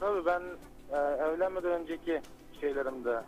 Tabii 0.00 0.26
ben 0.26 0.42
e, 0.92 0.96
evlenmeden 0.96 1.70
önceki 1.70 2.20
şeylerimde 2.60 3.20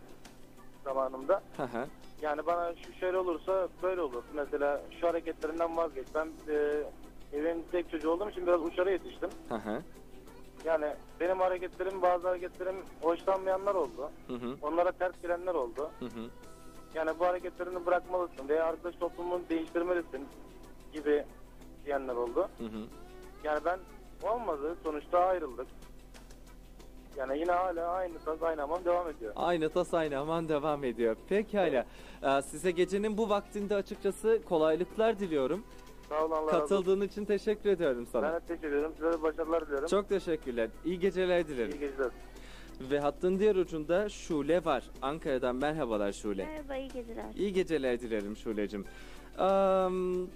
zamanımda 0.84 1.42
Haha. 1.56 1.86
yani 2.22 2.46
bana 2.46 2.74
şu 2.74 2.92
şöyle 2.92 3.18
olursa 3.18 3.68
böyle 3.82 4.00
olur. 4.00 4.22
Mesela 4.34 4.82
şu 5.00 5.08
hareketlerinden 5.08 5.76
vazgeç. 5.76 6.06
Ben 6.14 6.28
e, 6.48 6.82
evin 7.32 7.64
tek 7.72 7.90
çocuğu 7.90 8.10
olduğum 8.10 8.30
için 8.30 8.46
biraz 8.46 8.62
uçlara 8.62 8.90
yetiştim. 8.90 9.28
Haha. 9.48 9.82
Yani 10.64 10.86
benim 11.20 11.40
hareketlerim 11.40 12.02
bazı 12.02 12.28
hareketlerim 12.28 12.76
hoşlanmayanlar 13.00 13.74
oldu. 13.74 14.10
Hı 14.26 14.34
hı. 14.34 14.56
Onlara 14.62 14.92
ters 14.92 15.12
gelenler 15.22 15.54
oldu. 15.54 15.90
Hı 15.98 16.04
hı. 16.04 16.30
Yani 16.94 17.10
bu 17.18 17.26
hareketlerini 17.26 17.86
bırakmalısın 17.86 18.48
veya 18.48 18.64
arkadaş 18.66 18.94
toplumunu 18.96 19.42
değiştirmelisin 19.50 20.28
gibi 20.92 21.24
diyenler 21.84 22.14
oldu. 22.14 22.48
Hı 22.58 22.64
hı. 22.64 22.86
Yani 23.44 23.60
ben 23.64 23.78
olmadı. 24.22 24.76
Sonuçta 24.84 25.18
ayrıldık. 25.18 25.66
Yani 27.16 27.38
yine 27.38 27.52
hala 27.52 27.88
aynı 27.88 28.18
tas 28.18 28.42
aynı 28.42 28.60
hamam 28.60 28.84
devam 28.84 29.08
ediyor. 29.08 29.32
Aynı 29.36 29.68
tas 29.68 29.94
aynı 29.94 30.18
aman 30.18 30.48
devam 30.48 30.84
ediyor. 30.84 31.16
Pekala. 31.28 31.86
Ee, 32.22 32.42
size 32.42 32.70
gecenin 32.70 33.18
bu 33.18 33.28
vaktinde 33.28 33.74
açıkçası 33.74 34.40
kolaylıklar 34.48 35.18
diliyorum. 35.18 35.64
Sağ 36.12 36.24
olun 36.24 36.30
Allah. 36.30 36.50
Katıldığın 36.50 37.00
için 37.00 37.24
teşekkür 37.24 37.70
ediyorum 37.70 38.06
sana. 38.12 38.32
Ben 38.32 38.34
de 38.34 38.40
teşekkür 38.46 38.72
ederim. 38.72 38.92
Size 38.96 39.12
de 39.12 39.22
başarılar 39.22 39.66
diliyorum. 39.66 39.88
Çok 39.88 40.08
teşekkürler. 40.08 40.70
İyi 40.84 40.98
geceler 40.98 41.48
dilerim. 41.48 41.70
iyi 41.70 41.78
geceler. 41.80 42.10
Ve 42.90 43.00
hattın 43.00 43.38
diğer 43.38 43.56
ucunda 43.56 44.08
Şule 44.08 44.64
var. 44.64 44.84
Ankara'dan 45.02 45.56
merhabalar 45.56 46.12
Şule. 46.12 46.44
Merhaba, 46.44 46.76
iyi 46.76 46.88
geceler. 46.88 47.24
İyi 47.36 47.52
geceler 47.52 48.00
dilerim 48.00 48.36
Şule'cim. 48.36 48.84
Am, 49.38 50.26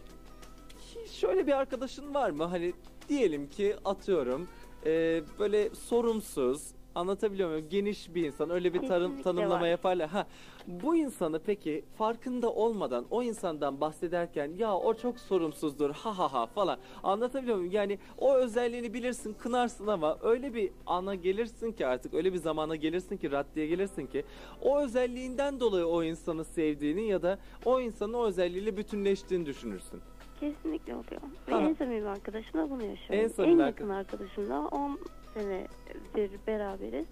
şöyle 1.10 1.46
bir 1.46 1.52
arkadaşın 1.52 2.14
var 2.14 2.30
mı? 2.30 2.44
Hani 2.44 2.72
diyelim 3.08 3.48
ki 3.48 3.76
atıyorum 3.84 4.48
e, 4.86 5.22
böyle 5.38 5.70
sorumsuz, 5.70 6.68
anlatabiliyor 7.00 7.48
muyum? 7.50 7.66
Geniş 7.70 8.14
bir 8.14 8.26
insan 8.26 8.50
öyle 8.50 8.74
bir 8.74 8.78
tarım, 8.88 9.06
Kesinlikle 9.10 9.22
tanımlama 9.22 9.60
var. 9.60 9.68
yaparlar. 9.68 10.08
Ha, 10.08 10.26
bu 10.66 10.96
insanı 10.96 11.38
peki 11.38 11.84
farkında 11.98 12.52
olmadan 12.52 13.04
o 13.10 13.22
insandan 13.22 13.80
bahsederken 13.80 14.52
ya 14.58 14.74
o 14.74 14.94
çok 14.94 15.18
sorumsuzdur 15.20 15.90
ha 15.90 16.18
ha 16.18 16.32
ha 16.32 16.46
falan 16.46 16.78
anlatabiliyor 17.02 17.56
muyum? 17.56 17.72
Yani 17.72 17.98
o 18.18 18.34
özelliğini 18.34 18.94
bilirsin 18.94 19.32
kınarsın 19.38 19.86
ama 19.86 20.18
öyle 20.22 20.54
bir 20.54 20.70
ana 20.86 21.14
gelirsin 21.14 21.72
ki 21.72 21.86
artık 21.86 22.14
öyle 22.14 22.32
bir 22.32 22.38
zamana 22.38 22.76
gelirsin 22.76 23.16
ki 23.16 23.30
raddeye 23.30 23.66
gelirsin 23.66 24.06
ki 24.06 24.24
o 24.62 24.78
özelliğinden 24.80 25.60
dolayı 25.60 25.86
o 25.86 26.02
insanı 26.02 26.44
sevdiğini 26.44 27.08
ya 27.08 27.22
da 27.22 27.38
o 27.64 27.80
insanın 27.80 28.12
o 28.12 28.24
özelliğiyle 28.26 28.76
bütünleştiğini 28.76 29.46
düşünürsün. 29.46 30.00
Kesinlikle 30.40 30.94
oluyor. 30.94 31.20
Ve 31.48 31.52
Ha. 31.52 31.60
en 31.60 31.74
samimi 31.74 32.08
arkadaşımla 32.08 32.70
bunu 32.70 32.82
yaşıyorum. 32.84 33.24
En 33.24 33.28
samimi 33.28 33.62
arka- 33.62 33.66
yakın 33.66 33.88
arkadaşımla 33.88 34.68
10 34.68 34.98
senedir 35.36 36.30
beraberiz. 36.46 37.06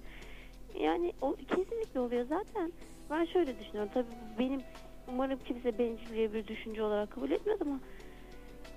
Yani 0.81 1.13
o 1.21 1.35
kesinlikle 1.35 2.01
oluyor 2.01 2.27
zaten. 2.29 2.73
Ben 3.11 3.25
şöyle 3.25 3.59
düşünüyorum. 3.59 3.91
Tabii 3.95 4.07
benim 4.39 4.61
umarım 5.09 5.39
kimse 5.45 5.79
bencilliğe 5.79 6.33
bir 6.33 6.47
düşünce 6.47 6.83
olarak 6.83 7.11
kabul 7.11 7.31
etmez 7.31 7.63
ama 7.63 7.81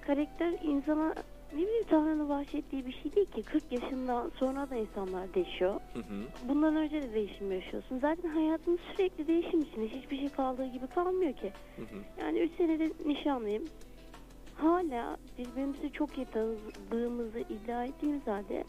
karakter 0.07 0.53
insana 0.63 1.13
ne 1.53 1.61
bileyim 1.61 1.85
Tanrı'nın 1.89 2.29
bahşettiği 2.29 2.85
bir 2.85 2.91
şey 2.91 3.15
değil 3.15 3.31
ki. 3.31 3.43
40 3.43 3.71
yaşından 3.71 4.31
sonra 4.35 4.69
da 4.69 4.75
insanlar 4.75 5.33
değişiyor. 5.33 5.73
Hı 5.93 5.99
hı. 5.99 6.49
Bundan 6.49 6.75
önce 6.75 7.01
de 7.01 7.13
değişim 7.13 7.51
yaşıyorsun. 7.51 7.99
Zaten 7.99 8.29
hayatın 8.29 8.79
sürekli 8.91 9.27
değişim 9.27 9.61
içinde. 9.61 9.87
Hiçbir 9.87 10.17
şey 10.17 10.29
kaldığı 10.29 10.65
gibi 10.65 10.87
kalmıyor 10.87 11.33
ki. 11.33 11.51
Hı 11.75 11.81
hı. 11.81 12.25
Yani 12.25 12.39
3 12.39 12.51
senedir 12.57 12.91
nişanlıyım. 13.05 13.63
Hala 14.55 15.17
birbirimizi 15.37 15.91
çok 15.91 16.17
iyi 16.17 16.25
tanıdığımızı 16.25 17.39
iddia 17.39 17.85
ettiğimiz 17.85 18.27
halde 18.27 18.63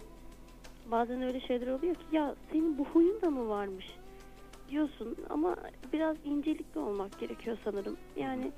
bazen 0.90 1.22
öyle 1.22 1.40
şeyler 1.40 1.66
oluyor 1.66 1.94
ki 1.94 2.04
ya 2.12 2.34
senin 2.52 2.78
bu 2.78 2.84
huyun 2.84 3.20
da 3.22 3.30
mı 3.30 3.48
varmış 3.48 3.86
diyorsun 4.70 5.16
ama 5.30 5.56
biraz 5.92 6.16
incelikli 6.24 6.78
olmak 6.78 7.18
gerekiyor 7.18 7.58
sanırım. 7.64 7.96
Yani 8.16 8.52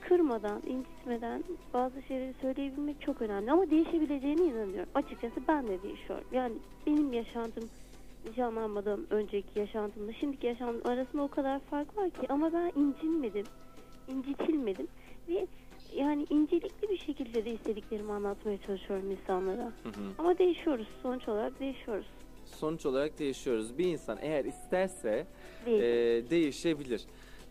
kırmadan, 0.00 0.62
incitmeden 0.66 1.44
bazı 1.74 2.02
şeyleri 2.02 2.34
söyleyebilmek 2.40 3.00
çok 3.00 3.22
önemli 3.22 3.52
ama 3.52 3.70
değişebileceğine 3.70 4.42
inanıyorum. 4.42 4.90
Açıkçası 4.94 5.34
ben 5.48 5.66
de 5.68 5.82
değişiyorum. 5.82 6.24
Yani 6.32 6.54
benim 6.86 7.12
yaşantım 7.12 7.64
nişanlanmadan 8.28 9.06
önceki 9.10 9.58
yaşantımla 9.58 10.12
şimdiki 10.12 10.46
yaşantım 10.46 10.90
arasında 10.90 11.22
o 11.22 11.28
kadar 11.28 11.60
fark 11.60 11.96
var 11.96 12.10
ki 12.10 12.26
ama 12.28 12.52
ben 12.52 12.72
incinmedim, 12.80 13.46
incitilmedim 14.08 14.88
ve 15.28 15.46
yani 15.94 16.26
incelikli 16.30 16.88
bir 16.90 16.98
şekilde 16.98 17.44
de 17.44 17.50
istediklerimi 17.50 18.12
anlatmaya 18.12 18.58
çalışıyorum 18.66 19.10
insanlara. 19.10 19.64
Hı 19.82 19.88
hı. 19.88 19.92
Ama 20.18 20.38
değişiyoruz. 20.38 20.86
Sonuç 21.02 21.28
olarak 21.28 21.60
değişiyoruz. 21.60 22.06
Sonuç 22.44 22.86
olarak 22.86 23.18
değişiyoruz. 23.18 23.78
Bir 23.78 23.84
insan 23.84 24.18
eğer 24.20 24.44
isterse 24.44 25.26
Değil. 25.66 25.82
e, 25.82 26.30
değişebilir. 26.30 27.04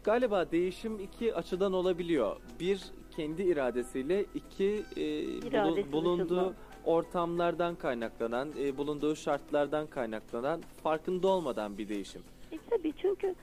Galiba 0.03 0.51
değişim 0.51 1.00
iki 1.00 1.35
açıdan 1.35 1.73
olabiliyor. 1.73 2.35
Bir 2.59 2.81
kendi 3.15 3.43
iradesiyle, 3.43 4.25
iki 4.35 4.83
e, 4.95 5.21
İradesi 5.21 5.91
bulunduğu 5.91 6.25
dışında. 6.25 6.53
ortamlardan 6.85 7.75
kaynaklanan, 7.75 8.50
e, 8.59 8.77
bulunduğu 8.77 9.15
şartlardan 9.15 9.88
kaynaklanan, 9.88 10.62
farkında 10.83 11.27
olmadan 11.27 11.77
bir 11.77 11.89
değişim. 11.89 12.21
E 12.51 12.57
tabii 12.69 12.93
çünkü 12.97 13.35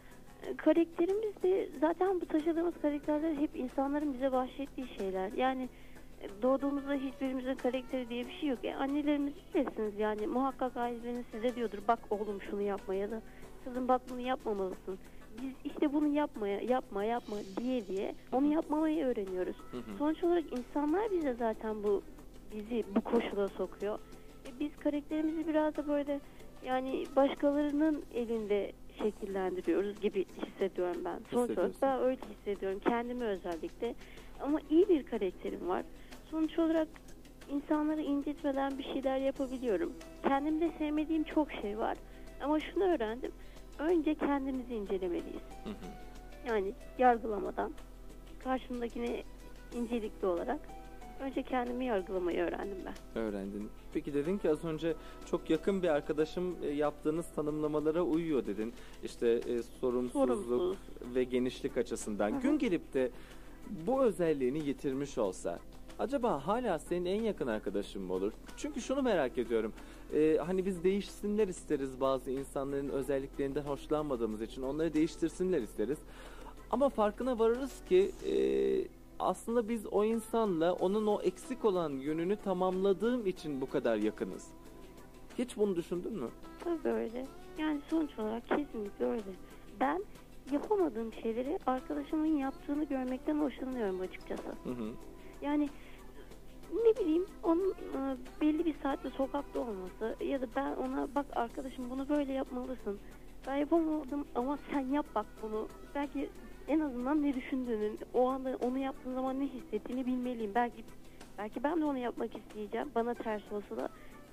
karakterimiz 0.57 1.43
de 1.43 1.69
zaten 1.81 2.21
bu 2.21 2.27
taşıdığımız 2.27 2.75
karakterler 2.83 3.35
hep 3.35 3.57
insanların 3.57 4.15
bize 4.15 4.33
bahşettiği 4.33 4.87
şeyler. 4.99 5.33
Yani 5.33 5.69
e, 6.21 6.43
doğduğumuzda 6.43 6.95
hiçbirimizin 6.95 7.55
karakteri 7.55 8.09
diye 8.09 8.27
bir 8.27 8.33
şey 8.33 8.49
yok. 8.49 8.65
E, 8.65 8.75
annelerimiz 8.75 9.33
bilirsiniz 9.55 9.99
yani 9.99 10.27
muhakkak 10.27 10.77
aileniz 10.77 11.25
size 11.33 11.55
diyordur 11.57 11.79
bak 11.89 11.99
oğlum 12.11 12.43
şunu 12.51 12.63
yapma 12.63 12.95
ya 12.95 13.11
da 13.11 13.23
kızım 13.65 13.89
bak 13.89 14.03
bunu 14.11 14.21
yapmamalısın. 14.21 14.99
Biz 15.43 15.53
işte 15.65 15.93
bunu 15.93 16.07
yapmaya 16.07 16.61
yapma 16.61 17.05
yapma 17.05 17.37
diye 17.57 17.87
diye 17.87 18.15
onu 18.33 18.53
yapmamayı 18.53 19.07
öğreniyoruz. 19.07 19.57
Hı 19.71 19.77
hı. 19.77 19.99
Sonuç 19.99 20.25
olarak 20.25 20.45
insanlar 20.59 21.11
bize 21.11 21.35
zaten 21.35 21.83
bu 21.83 22.03
bizi 22.55 22.85
bu 22.95 23.01
koşula 23.01 23.49
sokuyor. 23.49 23.99
E 24.47 24.61
biz 24.61 24.77
karakterimizi 24.77 25.49
biraz 25.49 25.77
da 25.77 25.89
böyle 25.89 26.21
yani 26.65 27.07
başkalarının 27.17 28.03
elinde 28.15 28.73
şekillendiriyoruz 29.03 30.01
gibi 30.01 30.25
hissediyorum 30.25 31.03
ben. 31.05 31.21
Sonuç 31.31 31.59
olarak 31.59 31.73
ben 31.83 32.01
öyle 32.01 32.21
hissediyorum. 32.31 32.81
Kendimi 32.89 33.25
özellikle. 33.25 33.95
Ama 34.41 34.61
iyi 34.71 34.89
bir 34.89 35.03
karakterim 35.03 35.69
var. 35.69 35.85
Sonuç 36.31 36.59
olarak 36.59 36.89
insanları 37.51 38.01
incitmeden 38.01 38.79
bir 38.79 38.85
şeyler 38.85 39.19
yapabiliyorum. 39.19 39.93
Kendimde 40.23 40.71
sevmediğim 40.79 41.25
çok 41.25 41.53
şey 41.53 41.79
var. 41.79 41.97
Ama 42.43 42.61
şunu 42.61 42.85
öğrendim. 42.85 43.33
Önce 43.79 44.15
kendimizi 44.15 44.75
incelemeliyiz. 44.75 45.43
Hı 45.65 45.71
hı. 45.71 45.87
Yani 46.49 46.73
yargılamadan 46.99 47.73
karşımdakine 48.45 49.23
incelikli 49.75 50.27
olarak 50.27 50.61
önce 51.21 51.43
kendimi 51.43 51.85
yargılamayı 51.85 52.41
öğrendim 52.41 52.79
ben. 52.87 53.21
Öğrendin. 53.21 53.71
Peki 53.95 54.15
dedin 54.15 54.39
ki 54.39 54.51
az 54.51 54.65
önce 54.65 54.95
çok 55.27 55.51
yakın 55.51 55.83
bir 55.83 55.89
arkadaşım 55.89 56.57
e, 56.63 56.67
yaptığınız 56.69 57.27
tanımlamalara 57.37 58.03
uyuyor 58.03 58.47
dedin. 58.47 58.73
İşte 59.05 59.29
e, 59.29 59.63
sorumsuzluk 59.81 60.49
Sorumsuz. 60.49 60.77
ve 61.15 61.25
genişlik 61.25 61.77
açısından. 61.77 62.31
Hı 62.33 62.37
hı. 62.37 62.41
Gün 62.41 62.59
gelip 62.59 62.95
de 62.95 63.11
bu 63.87 64.03
özelliğini 64.03 64.69
yitirmiş 64.69 65.19
olsa 65.19 65.59
acaba 66.01 66.47
hala 66.47 66.79
senin 66.79 67.05
en 67.05 67.23
yakın 67.23 67.47
arkadaşın 67.47 68.03
mı 68.03 68.13
olur? 68.13 68.33
Çünkü 68.57 68.81
şunu 68.81 69.03
merak 69.03 69.39
ediyorum. 69.39 69.73
E, 70.15 70.39
hani 70.47 70.67
biz 70.67 70.85
değişsinler 70.85 71.49
isteriz 71.49 72.01
bazı 72.01 72.31
insanların 72.31 72.89
özelliklerinden 72.89 73.63
hoşlanmadığımız 73.63 74.43
için 74.43 74.63
onları 74.63 74.95
değiştirsinler 74.95 75.63
isteriz. 75.63 75.99
Ama 76.71 76.89
farkına 76.89 77.39
varırız 77.39 77.73
ki 77.89 78.11
e, 78.27 78.35
aslında 79.21 79.69
biz 79.69 79.87
o 79.87 80.05
insanla 80.05 80.73
onun 80.73 81.07
o 81.07 81.21
eksik 81.23 81.65
olan 81.65 81.91
yönünü 81.91 82.37
tamamladığım 82.37 83.27
için 83.27 83.61
bu 83.61 83.71
kadar 83.71 83.97
yakınız. 83.97 84.49
Hiç 85.39 85.57
bunu 85.57 85.77
düşündün 85.77 86.13
mü? 86.13 86.29
Tabii 86.65 86.89
öyle. 86.89 87.27
Yani 87.59 87.81
sonuç 87.91 88.19
olarak 88.19 88.49
kesinlikle 88.49 89.05
öyle. 89.05 89.23
Ben 89.81 90.05
yapamadığım 90.53 91.13
şeyleri 91.13 91.59
arkadaşımın 91.67 92.27
yaptığını 92.27 92.85
görmekten 92.85 93.41
hoşlanıyorum 93.41 94.01
açıkçası. 94.01 94.49
Hı 94.65 94.71
hı. 94.71 94.91
Yani 95.43 95.69
ne 96.73 97.05
bileyim 97.05 97.27
onun 97.43 97.71
e, 97.71 98.17
belli 98.41 98.65
bir 98.65 98.75
saatte 98.83 99.11
sokakta 99.11 99.61
olması 99.61 100.25
ya 100.25 100.41
da 100.41 100.47
ben 100.57 100.75
ona 100.75 101.09
bak 101.15 101.27
arkadaşım 101.33 101.91
bunu 101.91 102.09
böyle 102.09 102.33
yapmalısın. 102.33 102.99
Ben 103.47 103.57
yapamadım 103.57 104.27
ama 104.35 104.59
sen 104.73 104.81
yap 104.81 105.07
bak 105.15 105.27
bunu. 105.43 105.69
Belki 105.95 106.31
en 106.69 106.81
azından 106.81 107.23
ne 107.23 107.35
düşündüğünü, 107.35 107.97
o 108.15 108.29
anda 108.29 108.57
onu 108.61 108.79
yaptığın 108.79 109.15
zaman 109.15 109.41
ne 109.41 109.45
hissettiğini 109.47 110.07
bilmeliyim. 110.07 110.53
Belki 110.55 110.85
belki 111.39 111.63
ben 111.63 111.81
de 111.81 111.85
onu 111.85 111.99
yapmak 111.99 112.39
isteyeceğim. 112.39 112.91
Bana 112.95 113.15
ters 113.15 113.53
olsa 113.53 113.77
da 113.77 113.89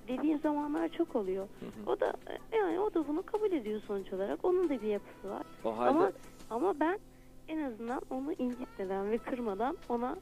dediğin 0.08 0.38
zamanlar 0.38 0.88
çok 0.88 1.16
oluyor. 1.16 1.48
Hı 1.60 1.66
hı. 1.66 1.90
O 1.90 2.00
da 2.00 2.12
yani 2.52 2.80
o 2.80 2.94
da 2.94 3.08
bunu 3.08 3.22
kabul 3.22 3.52
ediyor 3.52 3.80
sonuç 3.80 4.12
olarak. 4.12 4.44
Onun 4.44 4.68
da 4.68 4.82
bir 4.82 4.88
yapısı 4.88 5.30
var. 5.30 5.42
O 5.64 5.78
halde 5.78 5.90
Ama 5.90 6.12
ama 6.50 6.80
ben 6.80 6.98
en 7.48 7.58
azından 7.58 8.00
onu 8.10 8.32
incitmeden 8.32 9.10
ve 9.10 9.18
kırmadan 9.18 9.76
ona 9.88 10.16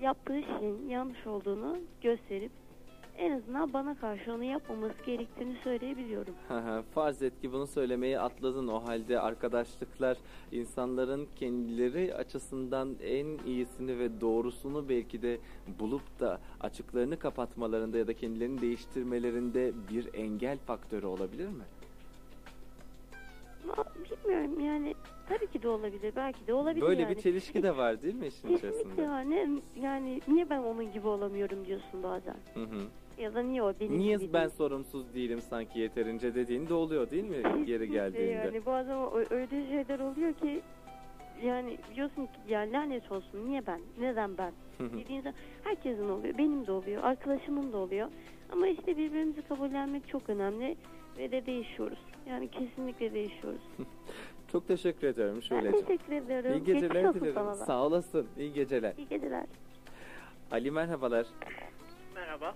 yaptığı 0.00 0.42
şeyin 0.42 0.88
yanlış 0.88 1.26
olduğunu 1.26 1.78
gösterip 2.02 2.52
en 3.22 3.32
azından 3.32 3.72
bana 3.72 3.94
karşı 3.94 4.32
onu 4.32 4.44
yapmaması 4.44 5.04
gerektiğini 5.06 5.56
söyleyebiliyorum. 5.64 6.34
Farz 6.94 7.22
et 7.22 7.40
ki 7.40 7.52
bunu 7.52 7.66
söylemeyi 7.66 8.20
atladın 8.20 8.68
o 8.68 8.84
halde 8.86 9.20
arkadaşlıklar 9.20 10.16
insanların 10.52 11.28
kendileri 11.36 12.14
açısından 12.14 12.96
en 13.02 13.38
iyisini 13.46 13.98
ve 13.98 14.20
doğrusunu 14.20 14.88
belki 14.88 15.22
de 15.22 15.38
bulup 15.80 16.20
da 16.20 16.40
açıklarını 16.60 17.18
kapatmalarında 17.18 17.98
ya 17.98 18.06
da 18.06 18.14
kendilerini 18.14 18.60
değiştirmelerinde 18.60 19.72
bir 19.90 20.14
engel 20.14 20.58
faktörü 20.58 21.06
olabilir 21.06 21.48
mi? 21.48 21.64
Bilmiyorum 24.26 24.60
yani 24.60 24.94
tabii 25.28 25.46
ki 25.46 25.62
de 25.62 25.68
olabilir 25.68 26.12
belki 26.16 26.46
de 26.46 26.54
olabilir 26.54 26.80
Böyle 26.86 27.02
yani. 27.02 27.16
bir 27.16 27.22
çelişki 27.22 27.62
de 27.62 27.76
var 27.76 28.02
değil 28.02 28.14
mi 28.14 28.26
işin 28.26 28.48
Kesinlikle 28.48 28.68
içerisinde? 28.68 29.02
yani, 29.02 29.62
yani 29.80 30.20
niye 30.28 30.50
ben 30.50 30.58
onun 30.58 30.92
gibi 30.92 31.06
olamıyorum 31.08 31.66
diyorsun 31.66 32.02
bazen. 32.02 32.36
Hı 32.54 32.60
hı. 32.60 32.86
Ya 33.22 33.34
da 33.34 33.42
niye 33.42 33.62
o 33.62 33.72
benim 33.80 33.98
Niye 33.98 34.16
gibi 34.16 34.32
ben 34.32 34.40
değil? 34.40 34.50
sorumsuz 34.56 35.14
değilim 35.14 35.40
sanki 35.40 35.78
yeterince 35.78 36.34
dediğin 36.34 36.68
de 36.68 36.74
oluyor 36.74 37.10
değil 37.10 37.24
mi 37.24 37.36
yeri 37.66 37.90
geldiğinde? 37.90 38.30
Yani 38.30 38.66
bazen 38.66 38.94
o- 38.96 39.22
öyle 39.30 39.66
şeyler 39.68 39.98
oluyor 40.00 40.32
ki 40.32 40.60
yani 41.44 41.78
diyorsun 41.94 42.26
ki 42.26 42.32
ya 42.48 42.60
lanet 42.60 43.12
olsun 43.12 43.46
niye 43.46 43.66
ben 43.66 43.80
neden 44.00 44.38
ben 44.38 44.52
dediğin 44.80 45.20
zaman 45.20 45.34
herkesin 45.64 46.08
oluyor 46.08 46.38
benim 46.38 46.66
de 46.66 46.72
oluyor 46.72 47.02
arkadaşımın 47.04 47.72
da 47.72 47.76
oluyor 47.76 48.08
ama 48.52 48.66
işte 48.68 48.96
birbirimizi 48.96 49.42
kabullenmek 49.42 50.08
çok 50.08 50.28
önemli 50.28 50.76
ve 51.18 51.30
de 51.32 51.46
değişiyoruz 51.46 51.98
yani 52.28 52.50
kesinlikle 52.50 53.14
değişiyoruz. 53.14 53.60
Çok 54.52 54.68
teşekkür 54.68 55.06
ediyorum 55.06 55.34
Ben 55.36 55.40
şöylece. 55.40 55.84
teşekkür 55.86 56.12
ediyorum. 56.12 56.52
İyi 56.52 56.64
Geçmiş 56.64 56.82
geceler 56.82 57.04
olsun 57.04 57.20
dilerim. 57.20 57.54
Sağ 57.66 57.86
olasın. 57.86 58.28
İyi 58.38 58.52
geceler. 58.52 58.94
İyi 58.98 59.08
geceler. 59.08 59.44
Ali 60.50 60.70
merhabalar. 60.70 61.26
Merhaba. 62.14 62.54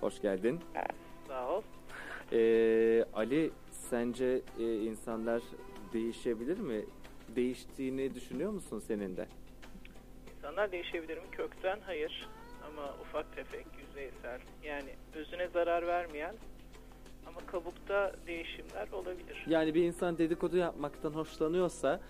Hoş 0.00 0.22
geldin. 0.22 0.60
Sağ 1.28 1.48
ol. 1.50 1.62
Ee, 2.32 3.04
Ali 3.14 3.50
sence 3.70 4.40
e, 4.58 4.76
insanlar 4.76 5.42
değişebilir 5.92 6.58
mi? 6.58 6.84
Değiştiğini 7.36 8.14
düşünüyor 8.14 8.50
musun 8.52 8.78
senin 8.86 9.16
de? 9.16 9.26
İnsanlar 10.36 10.72
değişebilir 10.72 11.16
mi? 11.16 11.24
Kökten 11.32 11.78
hayır. 11.80 12.28
Ama 12.66 12.94
ufak 13.02 13.36
tefek, 13.36 13.66
yüzeysel. 13.86 14.40
Yani 14.64 14.90
özüne 15.14 15.48
zarar 15.48 15.86
vermeyen 15.86 16.34
ama 17.30 17.46
kabukta 17.46 18.12
değişimler 18.26 18.88
olabilir. 18.92 19.44
Yani 19.46 19.74
bir 19.74 19.82
insan 19.82 20.18
dedikodu 20.18 20.56
yapmaktan 20.56 21.10
hoşlanıyorsa 21.10 22.00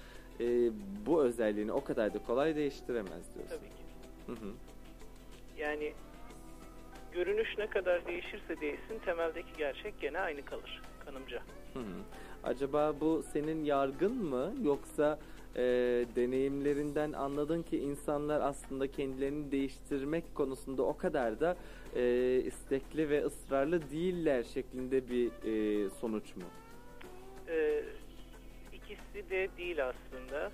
e, 0.41 0.71
bu 1.07 1.23
özelliğini 1.23 1.73
o 1.73 1.85
kadar 1.85 2.15
da 2.15 2.19
kolay 2.19 2.57
değiştiremez 2.57 3.35
diyorsun. 3.35 3.57
Tabii 3.57 3.69
ki. 3.69 3.83
Hı 4.27 4.47
hı. 4.47 4.53
Yani 5.59 5.93
görünüş 7.13 7.59
ne 7.59 7.67
kadar 7.67 8.07
değişirse 8.07 8.61
değişsin 8.61 8.99
temeldeki 9.05 9.57
gerçek 9.59 10.01
gene 10.01 10.19
aynı 10.19 10.45
kalır 10.45 10.83
kanımca. 11.05 11.43
Hı 11.75 11.79
hı. 11.79 12.03
Acaba 12.45 12.95
bu 13.01 13.23
senin 13.33 13.65
yargın 13.65 14.25
mı 14.25 14.53
yoksa 14.63 15.19
e, 15.57 15.63
deneyimlerinden 16.17 17.13
anladın 17.13 17.63
ki 17.63 17.79
insanlar 17.79 18.41
aslında 18.41 18.91
kendilerini 18.91 19.53
değiştirmek 19.53 20.35
konusunda 20.35 20.83
o 20.83 20.97
kadar 20.97 21.41
da 21.41 21.57
e, 21.97 22.03
istekli 22.45 23.11
ve 23.11 23.25
ısrarlı 23.25 23.91
değiller 23.91 24.43
şeklinde 24.43 25.11
bir 25.11 25.27
e, 25.27 25.91
sonuç 25.91 26.37
mu? 26.37 26.43
Ee, 27.49 27.83
ikisi 28.73 29.31
de 29.31 29.49
değil 29.59 29.87
aslında. 29.87 30.53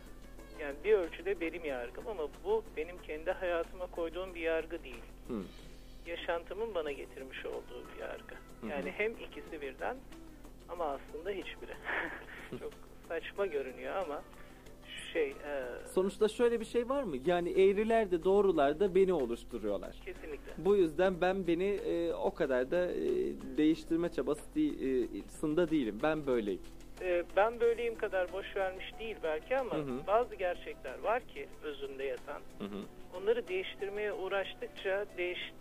Yani 0.61 0.74
bir 0.85 0.92
ölçüde 0.92 1.40
benim 1.40 1.64
yargım 1.64 2.09
ama 2.09 2.28
bu 2.44 2.64
benim 2.76 3.02
kendi 3.02 3.30
hayatıma 3.30 3.87
koyduğum 3.87 4.35
bir 4.35 4.40
yargı 4.40 4.85
değil. 4.85 5.02
Hı. 5.28 5.42
yaşantımın 6.06 6.74
bana 6.74 6.92
getirmiş 6.92 7.46
olduğu 7.46 7.85
bir 7.94 8.00
yargı. 8.00 8.35
Hı 8.61 8.66
hı. 8.66 8.70
Yani 8.70 8.90
hem 8.90 9.12
ikisi 9.12 9.61
birden 9.61 9.96
ama 10.68 10.85
aslında 10.85 11.30
hiçbiri. 11.30 11.74
Çok 12.61 12.72
saçma 13.09 13.46
görünüyor 13.46 13.96
ama 13.96 14.22
şey 15.16 15.29
e, 15.29 15.87
Sonuçta 15.94 16.29
şöyle 16.29 16.61
bir 16.61 16.64
şey 16.64 16.88
var 16.88 17.02
mı? 17.02 17.16
Yani 17.26 17.50
eğriler 17.50 18.11
de 18.11 18.24
doğrular 18.24 18.81
da 18.81 18.94
beni 18.94 19.12
oluşturuyorlar. 19.12 19.96
kesinlikle. 20.05 20.52
Bu 20.59 20.76
yüzden 20.76 21.20
ben 21.20 21.46
beni 21.46 21.64
e, 21.64 22.12
o 22.12 22.35
kadar 22.35 22.70
da 22.70 22.92
e, 22.92 23.00
değiştirme 23.57 24.09
çabası 24.09 24.55
değil, 24.55 24.74
e, 25.42 25.70
değilim. 25.70 25.98
Ben 26.02 26.26
böyleyim. 26.26 26.61
E, 27.02 27.24
ben 27.37 27.61
böyleyim 27.61 27.94
kadar 27.98 28.33
boş 28.33 28.57
vermiş 28.57 28.85
değil 28.98 29.16
belki 29.22 29.59
ama 29.59 29.74
Hı 29.74 29.81
hı. 29.81 30.07
bazı 30.07 30.35
gerçekler 30.35 30.98
var 30.98 31.22
ki 31.22 31.48
özünde 31.62 32.05
yatan. 32.05 32.40
Hı 32.59 32.64
hı. 32.64 32.79
Onları 33.20 33.48
değiştirmeye 33.48 34.12
uğraştıkça 34.12 35.05
değiş 35.18 35.52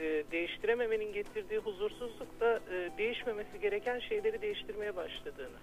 e, 0.00 0.24
değiştirememenin 0.32 1.12
getirdiği 1.12 1.58
huzursuzlukla 1.58 2.60
e, 2.72 2.90
değişmemesi 2.98 3.60
gereken 3.60 3.98
şeyleri 3.98 4.42
değiştirmeye 4.42 4.96
başladığını 4.96 5.58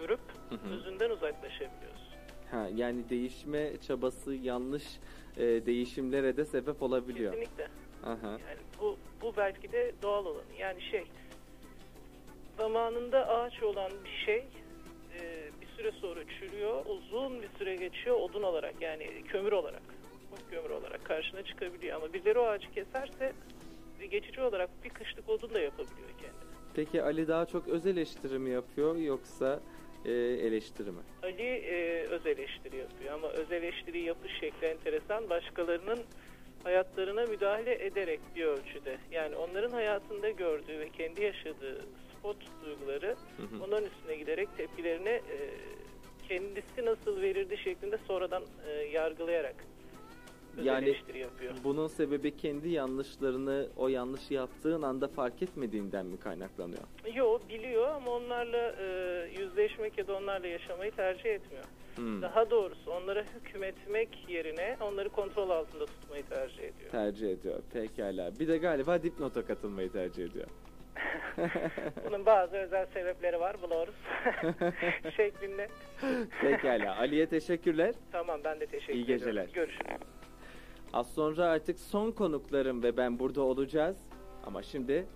görüp 0.00 0.20
Hı 0.50 0.54
hı. 0.54 0.74
özünden 0.74 1.10
uzaklaşabiliyorsun. 1.10 2.11
Ha, 2.52 2.68
yani 2.74 3.08
değişme 3.10 3.72
çabası 3.86 4.34
yanlış 4.34 4.84
e, 5.36 5.42
değişimlere 5.42 6.36
de 6.36 6.44
sebep 6.44 6.82
olabiliyor. 6.82 7.32
Kesinlikle. 7.32 7.68
Aha. 8.04 8.30
Yani 8.30 8.60
bu, 8.80 8.96
bu 9.22 9.32
belki 9.36 9.72
de 9.72 9.92
doğal 10.02 10.26
olanı. 10.26 10.54
Yani 10.58 10.82
şey, 10.82 11.04
zamanında 12.58 13.28
ağaç 13.28 13.62
olan 13.62 13.90
bir 14.04 14.24
şey 14.26 14.44
e, 15.20 15.50
bir 15.60 15.66
süre 15.66 15.92
sonra 15.92 16.20
çürüyor, 16.24 16.86
uzun 16.86 17.42
bir 17.42 17.48
süre 17.58 17.76
geçiyor 17.76 18.16
odun 18.16 18.42
olarak 18.42 18.82
yani 18.82 19.22
kömür 19.24 19.52
olarak, 19.52 19.82
kömür 20.50 20.70
olarak 20.70 21.04
karşına 21.04 21.42
çıkabiliyor. 21.42 21.96
Ama 21.96 22.12
birileri 22.12 22.38
o 22.38 22.46
ağacı 22.46 22.70
keserse 22.70 23.32
geçici 24.10 24.40
olarak 24.40 24.70
bir 24.84 24.90
kışlık 24.90 25.28
odun 25.28 25.54
da 25.54 25.60
yapabiliyor 25.60 26.08
kendine. 26.08 26.52
Peki 26.74 27.02
Ali 27.02 27.28
daha 27.28 27.46
çok 27.46 27.68
öz 27.68 27.86
eleştiri 27.86 28.38
mi 28.38 28.50
yapıyor 28.50 28.96
yoksa 28.96 29.60
e, 30.04 30.10
eleştiri 30.46 30.90
mi? 30.90 31.00
Ali 31.22 31.42
e, 31.42 32.06
öz 32.06 32.26
eleştiri 32.26 32.76
yapıyor 32.76 33.14
ama 33.14 33.28
öz 33.28 33.52
eleştiri 33.52 33.98
yapış 33.98 34.32
şekli 34.40 34.66
enteresan. 34.66 35.30
Başkalarının 35.30 35.98
hayatlarına 36.64 37.26
müdahale 37.26 37.84
ederek 37.84 38.20
bir 38.36 38.44
ölçüde. 38.44 38.96
Yani 39.10 39.36
onların 39.36 39.70
hayatında 39.70 40.30
gördüğü 40.30 40.78
ve 40.78 40.88
kendi 40.90 41.22
yaşadığı 41.22 41.84
spot 42.18 42.36
duyguları 42.64 43.16
Hı 43.36 43.42
hı. 43.42 43.64
onların 43.64 43.90
üstüne 43.90 44.16
giderek 44.16 44.48
tepkilerini 44.56 45.08
e, 45.08 45.38
kendisi 46.28 46.84
nasıl 46.84 47.20
verirdi 47.20 47.56
şeklinde 47.56 47.98
sonradan 48.06 48.42
e, 48.68 48.70
yargılayarak 48.70 49.54
öz 50.58 50.66
Yani- 50.66 50.88
eleştiri 50.88 51.18
yapıyor. 51.18 51.52
Bunun 51.64 51.86
sebebi 51.86 52.36
kendi 52.36 52.68
yanlışlarını 52.68 53.66
o 53.76 53.88
yanlışı 53.88 54.34
yaptığın 54.34 54.82
anda 54.82 55.08
fark 55.08 55.42
etmediğinden 55.42 56.06
mi 56.06 56.18
kaynaklanıyor? 56.20 56.82
Yo 57.14 57.38
biliyor 57.48 57.88
ama 57.88 58.10
onlarla 58.10 58.74
e, 58.80 58.86
yüzleşmek 59.40 59.98
ya 59.98 60.06
da 60.06 60.16
onlarla 60.16 60.46
yaşamayı 60.46 60.90
tercih 60.92 61.24
etmiyor. 61.30 61.64
Hmm, 61.96 62.22
Daha 62.22 62.50
doğrusu 62.50 62.90
onlara 62.90 63.24
hükmetmek 63.34 64.08
yerine 64.28 64.76
onları 64.80 65.08
kontrol 65.08 65.50
altında 65.50 65.86
tutmayı 65.86 66.22
tercih 66.28 66.58
ediyor. 66.58 66.90
tercih 66.90 67.30
ediyor. 67.32 67.60
Pekala. 67.72 68.38
Bir 68.40 68.48
de 68.48 68.58
galiba 68.58 69.02
dipnota 69.02 69.46
katılmayı 69.46 69.92
tercih 69.92 70.24
ediyor. 70.24 70.46
Bunun 72.06 72.26
bazı 72.26 72.56
özel 72.56 72.86
sebepleri 72.86 73.40
var 73.40 73.56
buluruz 73.62 73.94
şeklinde. 75.16 75.68
Pekala. 76.40 76.96
Ali'ye 76.98 77.26
teşekkürler. 77.26 77.94
Tamam 78.12 78.40
ben 78.44 78.60
de 78.60 78.66
teşekkür 78.66 78.94
İyi 78.94 79.04
ederim. 79.04 79.18
geceler. 79.18 79.48
Görüşürüz. 79.54 79.86
Az 80.92 81.14
sonra 81.14 81.44
artık 81.44 81.80
son 81.80 82.10
konuklarım 82.10 82.82
ve 82.82 82.96
ben 82.96 83.18
burada 83.18 83.42
olacağız. 83.42 83.96
Ama 84.46 84.62
şimdi 84.62 85.06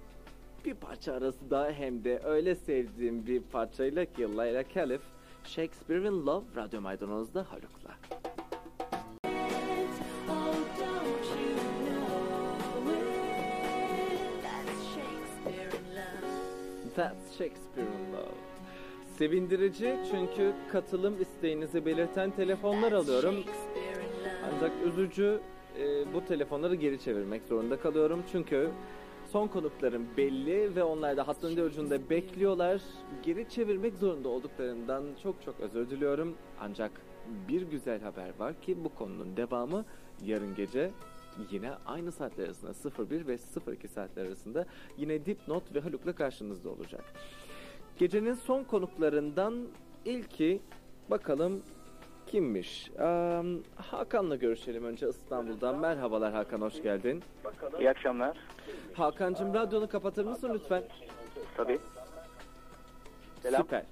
bir 0.64 0.74
parça 0.74 1.12
arası 1.12 1.50
daha 1.50 1.70
hem 1.70 2.04
de 2.04 2.20
öyle 2.24 2.54
sevdiğim 2.54 3.26
bir 3.26 3.42
parçayla 3.42 4.04
ki 4.04 4.36
Layla 4.36 4.64
Calif, 4.74 5.00
Shakespeare'in 5.44 6.26
Love 6.26 6.44
Radyo 6.56 6.80
Maydanoz'da 6.80 7.46
Haluk'la. 7.50 7.96
That's 16.96 17.38
Shakespeare'in 17.38 18.12
Love. 18.12 18.34
Sevindirici 19.18 19.96
çünkü 20.10 20.52
katılım 20.72 21.22
isteğinizi 21.22 21.86
belirten 21.86 22.30
telefonlar 22.30 22.92
alıyorum. 22.92 23.34
Ancak 24.44 24.72
üzücü 24.86 25.40
e, 25.78 26.14
bu 26.14 26.24
telefonları 26.24 26.74
geri 26.74 27.00
çevirmek 27.00 27.42
zorunda 27.44 27.80
kalıyorum. 27.80 28.22
Çünkü 28.32 28.70
son 29.32 29.48
konuklarım 29.48 30.06
belli 30.16 30.76
ve 30.76 30.82
onlar 30.82 31.16
da 31.16 31.28
hattın 31.28 31.56
ucunda 31.56 32.10
bekliyorlar. 32.10 32.80
Geri 33.22 33.48
çevirmek 33.48 33.94
zorunda 33.94 34.28
olduklarından 34.28 35.04
çok 35.22 35.42
çok 35.42 35.60
özür 35.60 35.90
diliyorum. 35.90 36.34
Ancak 36.60 36.90
bir 37.48 37.62
güzel 37.62 38.00
haber 38.00 38.38
var 38.38 38.60
ki 38.60 38.84
bu 38.84 38.94
konunun 38.94 39.36
devamı 39.36 39.84
yarın 40.24 40.54
gece 40.54 40.90
yine 41.50 41.70
aynı 41.86 42.12
saatler 42.12 42.44
arasında 42.44 43.10
01 43.10 43.26
ve 43.26 43.38
02 43.76 43.88
saatler 43.88 44.26
arasında 44.26 44.66
yine 44.96 45.26
Dipnot 45.26 45.74
ve 45.74 45.80
Haluk'la 45.80 46.12
karşınızda 46.12 46.70
olacak. 46.70 47.04
Gecenin 47.98 48.34
son 48.34 48.64
konuklarından 48.64 49.68
ilki 50.04 50.60
bakalım 51.10 51.62
kimmiş? 52.26 52.90
Ee, 53.00 53.42
Hakan'la 53.76 54.36
görüşelim 54.36 54.84
önce 54.84 55.08
İstanbul'dan. 55.08 55.78
Merhabalar 55.78 56.32
Hakan 56.32 56.60
hoş 56.60 56.82
geldin. 56.82 57.22
İyi 57.80 57.90
akşamlar. 57.90 58.36
Hakan'cığım 58.94 59.54
radyonu 59.54 59.88
kapatır 59.88 60.24
mısın 60.24 60.50
lütfen? 60.54 60.82
Tabii. 61.56 61.78
Selam. 63.42 63.62
Süper. 63.62 63.82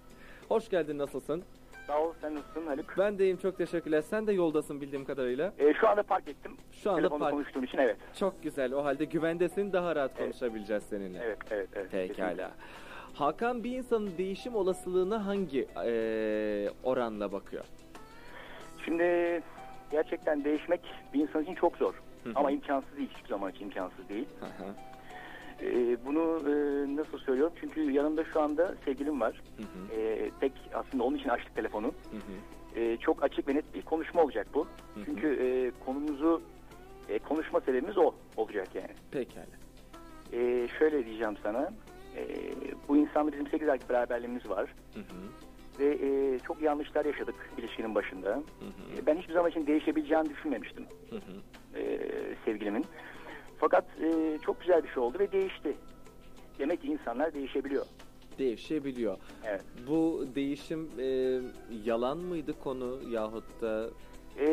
Hoş 0.48 0.68
geldin 0.68 0.98
nasılsın? 0.98 1.42
Sağ 1.86 2.00
ol. 2.02 2.12
Sen 2.20 2.34
nasılsın 2.34 2.66
Haluk? 2.66 2.94
Ben 2.98 3.18
de 3.18 3.24
iyiyim 3.24 3.36
çok 3.36 3.58
teşekkürler. 3.58 4.02
Sen 4.02 4.26
de 4.26 4.32
yoldasın 4.32 4.80
bildiğim 4.80 5.04
kadarıyla. 5.04 5.52
Ee, 5.58 5.74
şu 5.80 5.88
anda 5.88 6.02
park 6.02 6.28
ettim. 6.28 6.52
Şu 6.72 6.90
anda 6.90 7.00
Telefonda 7.00 7.24
park- 7.24 7.30
konuştuğum 7.34 7.64
için 7.64 7.78
evet. 7.78 7.96
Çok 8.18 8.42
güzel. 8.42 8.72
O 8.72 8.84
halde 8.84 9.04
güvendesin 9.04 9.72
daha 9.72 9.96
rahat 9.96 10.10
Evet. 10.18 10.20
konuşabileceğiz 10.38 10.82
seninle. 10.82 11.18
Evet, 11.24 11.38
evet, 11.50 11.68
evet. 11.74 11.90
kesinlikle. 11.90 12.14
Pekala. 12.24 12.50
Hakan 13.14 13.64
bir 13.64 13.70
insanın 13.76 14.10
değişim 14.18 14.54
olasılığına 14.56 15.26
hangi 15.26 15.66
eee, 15.76 16.70
oranla 16.84 17.32
bakıyor? 17.32 17.64
Şimdi 18.84 19.42
gerçekten 19.90 20.44
değişmek 20.44 20.80
bir 21.14 21.20
insan 21.20 21.42
için 21.42 21.54
çok 21.54 21.76
zor. 21.76 21.94
Hı 22.24 22.30
hı. 22.30 22.32
Ama 22.34 22.50
imkansız 22.50 22.96
değil. 22.96 23.08
Hiçbir 23.16 23.28
zaman 23.28 23.50
için 23.52 23.64
imkansız 23.64 24.08
değil. 24.08 24.26
Ee, 25.62 25.96
bunu 26.06 26.20
e, 26.48 26.52
nasıl 26.96 27.18
söylüyorum? 27.18 27.52
Çünkü 27.60 27.90
yanımda 27.90 28.24
şu 28.24 28.40
anda 28.40 28.74
sevgilim 28.84 29.20
var. 29.20 29.42
hı 29.56 29.62
hı, 29.62 30.00
Ee, 30.00 30.30
tek 30.40 30.52
aslında 30.74 31.04
onun 31.04 31.16
için 31.16 31.28
açtık 31.28 31.54
telefonu. 31.54 31.86
hı 31.86 32.16
hı, 32.16 32.80
Ee, 32.80 32.96
çok 32.96 33.22
açık 33.22 33.48
ve 33.48 33.54
net 33.54 33.74
bir 33.74 33.82
konuşma 33.82 34.22
olacak 34.22 34.46
bu. 34.54 34.60
hı 34.94 35.00
hı. 35.00 35.04
Çünkü 35.04 35.28
e, 35.42 35.46
konumuzu 35.84 36.42
e, 37.08 37.18
konuşma 37.18 37.60
sebebimiz 37.60 37.98
o 37.98 38.14
olacak 38.36 38.68
yani. 38.74 38.90
Pekala. 39.10 39.46
Ee, 40.32 40.68
şöyle 40.78 41.06
diyeceğim 41.06 41.36
sana. 41.42 41.72
Ee, 42.16 42.26
bu 42.88 42.96
insanla 42.96 43.32
bizim 43.32 43.46
8 43.46 43.68
aylık 43.68 43.90
beraberliğimiz 43.90 44.48
var. 44.50 44.74
Hı 44.94 45.00
hı, 45.00 45.04
Ve 45.78 45.86
e, 46.02 46.38
çok 46.38 46.62
yanlışlar 46.62 47.04
yaşadık 47.04 47.34
ilişkinin 47.58 47.94
başında. 47.94 48.28
hı 48.28 48.34
hı, 48.34 48.98
E, 49.02 49.06
Ben 49.06 49.16
hiçbir 49.16 49.32
zaman 49.34 49.50
için 49.50 49.66
değişebileceğini 49.66 50.30
düşünmemiştim 50.30 50.84
hı 51.10 51.16
hı. 51.16 51.78
e, 51.80 51.98
sevgilimin. 52.44 52.84
Fakat 53.58 53.84
e, 54.02 54.38
çok 54.42 54.60
güzel 54.60 54.82
bir 54.84 54.88
şey 54.88 55.02
oldu 55.02 55.18
ve 55.18 55.32
değişti. 55.32 55.76
Demek 56.58 56.82
ki 56.82 56.86
insanlar 56.88 57.34
değişebiliyor. 57.34 57.86
Değişebiliyor. 58.38 59.16
Evet. 59.44 59.62
Bu 59.88 60.24
değişim 60.34 60.90
eee, 60.98 61.40
yalan 61.84 62.18
mıydı 62.18 62.52
konu 62.64 63.00
yahut 63.10 63.44
da 63.62 63.90
E, 64.38 64.46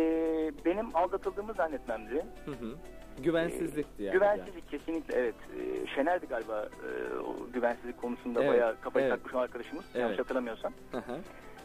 benim 0.66 0.96
aldatıldığımı 0.96 1.54
zannetmemdi. 1.54 2.26
hı 2.46 2.52
hı, 2.52 2.76
güvensizlikti 3.24 4.04
yani. 4.04 4.14
Güvensizlik 4.14 4.70
kesinlikle 4.72 5.16
evet. 5.16 5.36
E, 5.60 5.88
Şener'di 5.96 6.26
galiba 6.26 6.62
e, 6.64 7.18
o 7.18 7.36
güvensizlik 7.54 8.02
konusunda 8.02 8.44
Evet, 8.44 8.52
bayağı 8.54 8.76
kafayı 8.82 9.06
evet. 9.06 9.16
takmış 9.16 9.34
o 9.36 9.38
arkadaşımız. 9.40 9.86
Evet. 9.94 10.02
Yanlış 10.02 10.20
hatırlamıyorsam. 10.20 10.74
Hı 10.92 10.98
hı. 10.98 11.18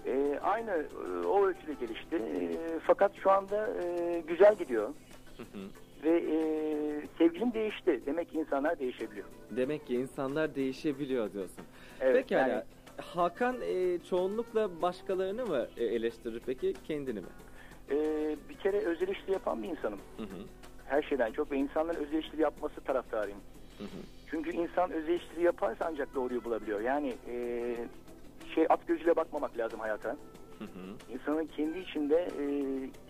E, 0.07 0.39
aynı 0.43 0.71
e, 0.71 1.27
o 1.27 1.47
ölçüde 1.47 1.73
gelişti. 1.73 2.17
E, 2.17 2.51
fakat 2.87 3.13
şu 3.23 3.31
anda 3.31 3.69
e, 3.85 4.21
güzel 4.29 4.55
gidiyor. 4.55 4.89
Hı 5.37 5.43
hı. 5.43 5.59
Ve 6.05 6.19
e, 6.19 6.37
sevgilim 7.19 7.53
değişti. 7.55 8.01
Demek 8.07 8.31
ki 8.31 8.39
insanlar 8.39 8.79
değişebiliyor. 8.79 9.27
Demek 9.51 9.87
ki 9.87 9.95
insanlar 9.95 10.55
değişebiliyor 10.55 11.33
diyorsun. 11.33 11.65
Evet, 12.01 12.29
Pekala. 12.29 12.49
yani- 12.49 12.63
Hakan 13.15 13.57
e, 13.63 13.99
çoğunlukla 14.11 14.83
başkalarını 14.83 15.47
mı 15.47 15.67
e, 15.77 15.85
eleştirir 15.85 16.43
peki 16.47 16.75
kendini 16.89 17.21
mi? 17.21 17.27
E, 17.91 17.97
bir 18.49 18.55
kere 18.55 18.77
öz 18.79 19.03
eleştiri 19.03 19.33
yapan 19.33 19.63
bir 19.63 19.69
insanım. 19.69 19.99
Hı 20.17 20.23
hı. 20.23 20.27
Her 20.88 21.03
şeyden 21.03 21.33
çok 21.33 21.51
ve 21.53 21.57
insanların 21.57 22.05
öz 22.05 22.12
eleştiri 22.12 22.42
yapması 22.42 22.81
taraftarıyım. 22.81 23.38
Hı 23.79 23.85
hı. 23.85 23.99
Çünkü 24.31 24.51
insan 24.51 24.90
öz 24.90 25.09
eleştiri 25.09 25.42
yaparsa 25.42 25.85
ancak 25.90 26.14
doğruyu 26.14 26.44
bulabiliyor. 26.44 26.81
Yani 26.81 27.14
e, 27.29 27.75
şey 28.55 28.66
at 28.68 28.87
gözüyle 28.87 29.16
bakmamak 29.16 29.59
lazım 29.59 29.81
hayata. 29.81 30.16
Hı 30.59 30.64
hı. 30.64 31.12
İnsanın 31.14 31.46
kendi 31.46 31.79
içinde 31.79 32.16
e, 32.16 32.44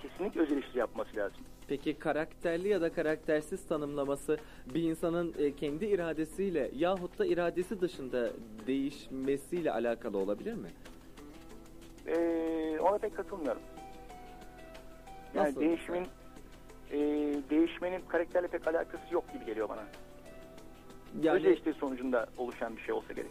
kesinlikle 0.02 0.40
öz 0.40 0.52
eleştiri 0.52 0.78
yapması 0.78 1.16
lazım. 1.16 1.38
Peki 1.68 1.98
karakterli 1.98 2.68
ya 2.68 2.80
da 2.80 2.92
karaktersiz 2.92 3.66
tanımlaması 3.68 4.38
bir 4.74 4.82
insanın 4.82 5.34
e, 5.38 5.56
kendi 5.56 5.86
iradesiyle 5.86 6.70
yahut 6.76 7.18
da 7.18 7.26
iradesi 7.26 7.80
dışında 7.80 8.30
değişmesiyle 8.66 9.72
alakalı 9.72 10.18
olabilir 10.18 10.54
mi? 10.54 10.68
E, 12.06 12.16
ona 12.80 12.98
pek 12.98 13.16
katılmıyorum. 13.16 13.62
Yani 15.34 15.48
Nasıl? 15.48 15.60
değişimin 15.60 16.06
e, 16.92 16.98
değişmenin 17.50 18.00
karakterle 18.08 18.48
pek 18.48 18.68
alakası 18.68 19.14
yok 19.14 19.32
gibi 19.32 19.44
geliyor 19.44 19.68
bana. 19.68 19.82
Yani 21.22 21.46
eleştiri 21.46 21.74
sonucunda 21.74 22.26
oluşan 22.38 22.76
bir 22.76 22.82
şey 22.82 22.94
olsa 22.94 23.12
gerek. 23.12 23.30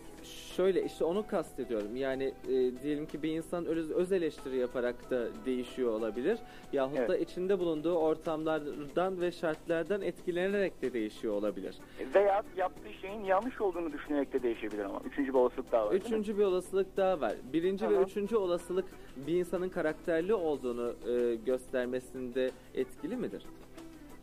şöyle 0.55 0.83
işte 0.85 1.03
onu 1.03 1.27
kastediyorum. 1.27 1.95
Yani 1.95 2.23
e, 2.47 2.81
diyelim 2.83 3.05
ki 3.05 3.23
bir 3.23 3.29
insan 3.31 3.65
öz, 3.65 3.91
öz 3.91 4.11
eleştiri 4.11 4.57
yaparak 4.57 5.09
da 5.11 5.27
değişiyor 5.45 5.91
olabilir. 5.91 6.39
Yahut 6.73 6.97
Evet. 6.97 7.09
da 7.09 7.17
içinde 7.17 7.59
bulunduğu 7.59 7.95
ortamlardan 7.95 9.21
ve 9.21 9.31
şartlardan 9.31 10.01
etkilenerek 10.01 10.81
de 10.81 10.93
değişiyor 10.93 11.33
olabilir. 11.33 11.75
Veya 12.15 12.43
yaptığı 12.57 12.93
şeyin 13.01 13.23
yanlış 13.23 13.61
olduğunu 13.61 13.93
düşünerek 13.93 14.33
de 14.33 14.43
değişebilir 14.43 14.83
ama. 14.83 15.01
Üçüncü 15.05 15.33
bir 15.33 15.39
olasılık 15.39 15.71
daha 15.71 15.85
var. 15.87 15.93
Üçüncü 15.93 16.37
bir 16.37 16.43
olasılık 16.43 16.97
daha 16.97 17.21
var. 17.21 17.33
Birinci 17.53 17.89
ve 17.89 17.97
Aha. 17.97 18.03
üçüncü 18.03 18.35
olasılık 18.35 18.85
bir 19.27 19.33
insanın 19.35 19.69
karakterli 19.69 20.33
olduğunu 20.33 20.93
e, 21.09 21.35
göstermesinde 21.35 22.51
etkili 22.75 23.15
midir? 23.15 23.45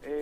E, 0.04 0.12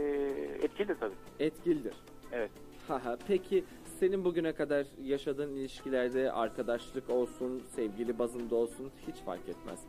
etkili 0.62 0.94
tabii. 1.00 1.14
Etkilidir. 1.40 1.94
Evet. 2.32 2.50
Haha. 2.90 3.16
Peki 3.28 3.64
senin 4.00 4.24
bugüne 4.24 4.52
kadar 4.52 4.86
yaşadığın 5.02 5.54
ilişkilerde 5.54 6.32
arkadaşlık 6.32 7.10
olsun, 7.10 7.62
sevgili 7.76 8.18
bazında 8.18 8.56
olsun 8.56 8.90
hiç 9.08 9.16
fark 9.16 9.48
etmez. 9.48 9.80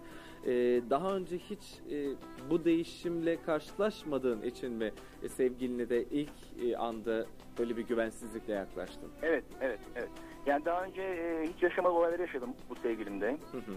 Ee, 0.46 0.82
daha 0.90 1.16
önce 1.16 1.38
hiç 1.38 1.60
e, 1.92 2.16
bu 2.50 2.66
değişimle 2.66 3.42
karşılaşmadığın 3.42 4.42
için 4.42 4.72
mi 4.72 4.92
e, 5.24 5.30
sevgiline 5.30 5.90
de 5.90 6.04
ilk 6.04 6.30
e, 6.64 6.78
anda 6.78 7.26
böyle 7.60 7.78
bir 7.78 7.88
güvensizlikle 7.88 8.54
yaklaştın? 8.54 9.10
Evet, 9.22 9.44
evet, 9.62 9.80
evet. 9.96 10.10
Yani 10.46 10.66
daha 10.66 10.84
önce 10.84 11.02
e, 11.02 11.48
hiç 11.56 11.64
yaşamadığı 11.64 11.94
olayları 11.94 12.22
yaşadım 12.22 12.50
bu 12.70 12.76
sevgilimde. 12.76 13.38
Hı 13.52 13.58
hı. 13.58 13.74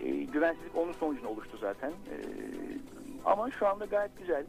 E, 0.00 0.10
güvensizlik 0.10 0.76
onun 0.76 0.92
sonucunda 0.92 1.28
oluştu 1.28 1.58
zaten. 1.60 1.90
E, 1.90 2.16
ama 3.24 3.50
şu 3.50 3.66
anda 3.66 3.84
gayet 3.84 4.18
güzel. 4.18 4.44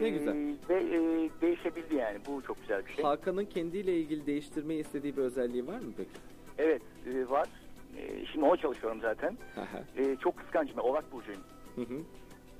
Ne 0.00 0.06
E, 0.06 0.10
güzel. 0.10 0.34
Ve 0.68 0.74
e, 0.74 1.30
değişebildi 1.40 1.94
yani. 1.94 2.18
Bu 2.26 2.42
çok 2.42 2.60
güzel 2.60 2.86
bir 2.86 2.92
şey. 2.92 3.04
Hakan'ın 3.04 3.44
kendiyle 3.44 3.96
ilgili 3.96 4.26
değiştirmeyi 4.26 4.80
istediği 4.80 5.16
bir 5.16 5.22
özelliği 5.22 5.66
var 5.66 5.78
mı 5.78 5.92
peki? 5.96 6.10
Evet, 6.58 6.82
e, 7.14 7.30
var. 7.30 7.48
E, 7.98 8.26
şimdi 8.26 8.44
ona 8.46 8.56
çalışıyorum 8.56 9.00
zaten. 9.00 9.38
E, 9.96 10.16
çok 10.16 10.36
kıskancım. 10.36 10.78
Oğlak 10.78 11.12
burcuyum. 11.12 11.40
Hı 11.74 11.80
hı. 11.82 11.98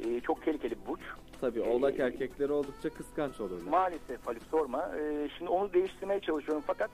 E, 0.09 0.21
çok 0.21 0.43
tehlikeli 0.45 0.71
bir 0.83 0.87
burç. 0.87 1.01
Tabii 1.41 1.61
oğlak 1.61 2.01
erkekleri 2.01 2.53
oldukça 2.53 2.91
kıskanç 2.91 3.41
olurlar. 3.41 3.71
Maalesef 3.71 4.27
Haluk 4.27 4.43
sorma. 4.51 4.93
E, 4.99 5.29
şimdi 5.39 5.51
onu 5.51 5.73
değiştirmeye 5.73 6.21
çalışıyorum 6.21 6.65
fakat 6.67 6.91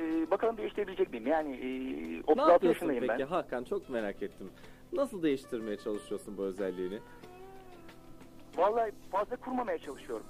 e, 0.00 0.30
bakalım 0.30 0.56
değiştirebilecek 0.56 1.10
miyim? 1.12 1.26
Yani 1.26 1.54
e, 1.56 1.66
Ne 2.16 2.20
36 2.20 2.52
yapıyorsun 2.52 2.66
yaşındayım 2.86 3.04
peki 3.06 3.18
ben. 3.18 3.26
Hakan 3.26 3.64
çok 3.64 3.90
merak 3.90 4.22
ettim. 4.22 4.50
Nasıl 4.92 5.22
değiştirmeye 5.22 5.76
çalışıyorsun 5.76 6.36
bu 6.36 6.42
özelliğini? 6.42 6.98
Vallahi 8.56 8.92
fazla 9.10 9.36
kurmamaya 9.36 9.78
çalışıyorum. 9.78 10.26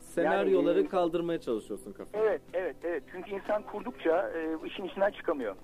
Senaryoları 0.00 0.78
Yani, 0.78 0.86
e, 0.86 0.90
kaldırmaya 0.90 1.40
çalışıyorsun 1.40 1.92
kafana. 1.92 2.22
Evet, 2.22 2.40
evet, 2.52 2.76
evet. 2.84 3.02
Çünkü 3.12 3.30
insan 3.30 3.62
kurdukça 3.62 4.30
e, 4.30 4.66
işin 4.66 4.84
içinden 4.84 5.10
çıkamıyor. 5.10 5.56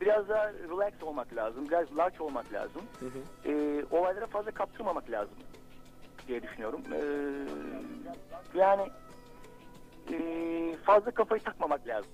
Biraz 0.00 0.28
daha 0.28 0.52
relax 0.52 1.02
olmak 1.02 1.36
lazım, 1.36 1.68
biraz 1.68 1.96
large 1.96 2.22
olmak 2.22 2.52
lazım. 2.52 2.82
Hı 3.00 3.06
hı. 3.06 3.50
E, 3.52 3.84
olaylara 3.90 4.26
fazla 4.26 4.50
kaptırmamak 4.50 5.10
lazım 5.10 5.34
diye 6.28 6.42
düşünüyorum. 6.42 6.80
E, 6.92 6.98
yani 8.58 8.82
e, 10.12 10.16
fazla 10.84 11.10
kafayı 11.10 11.42
takmamak 11.42 11.86
lazım. 11.88 12.10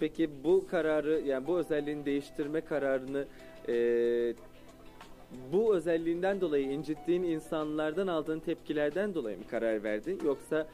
Peki 0.00 0.44
bu 0.44 0.66
kararı 0.70 1.20
yani 1.20 1.46
bu 1.46 1.58
özelliğini 1.58 2.04
değiştirme 2.04 2.60
kararını 2.60 3.24
e, 3.68 3.74
bu 5.52 5.74
özelliğinden 5.74 6.40
dolayı 6.40 6.64
incittiğin 6.64 7.22
insanlardan 7.22 8.06
aldığın 8.06 8.40
tepkilerden 8.40 9.14
dolayı 9.14 9.38
mı 9.38 9.44
karar 9.50 9.82
verdin 9.84 10.20
yoksa 10.24 10.66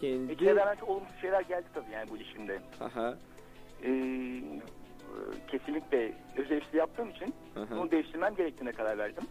kendi 0.00 0.38
çevremden 0.38 0.74
çok 0.74 0.88
olumsuz 0.88 1.20
şeyler 1.20 1.40
geldi 1.40 1.66
tabii 1.74 1.92
yani 1.92 2.10
bu 2.10 2.16
ilişkimde. 2.16 2.58
Haha. 2.78 3.18
e, 3.84 3.90
kesinlikle 5.48 6.12
öz 6.36 6.50
eleştiri 6.50 6.76
yaptığım 6.76 7.10
için 7.10 7.34
hı. 7.54 7.76
bunu 7.76 7.90
değiştirmem 7.90 8.34
gerektiğine 8.34 8.72
karar 8.72 8.98
verdim. 8.98 9.24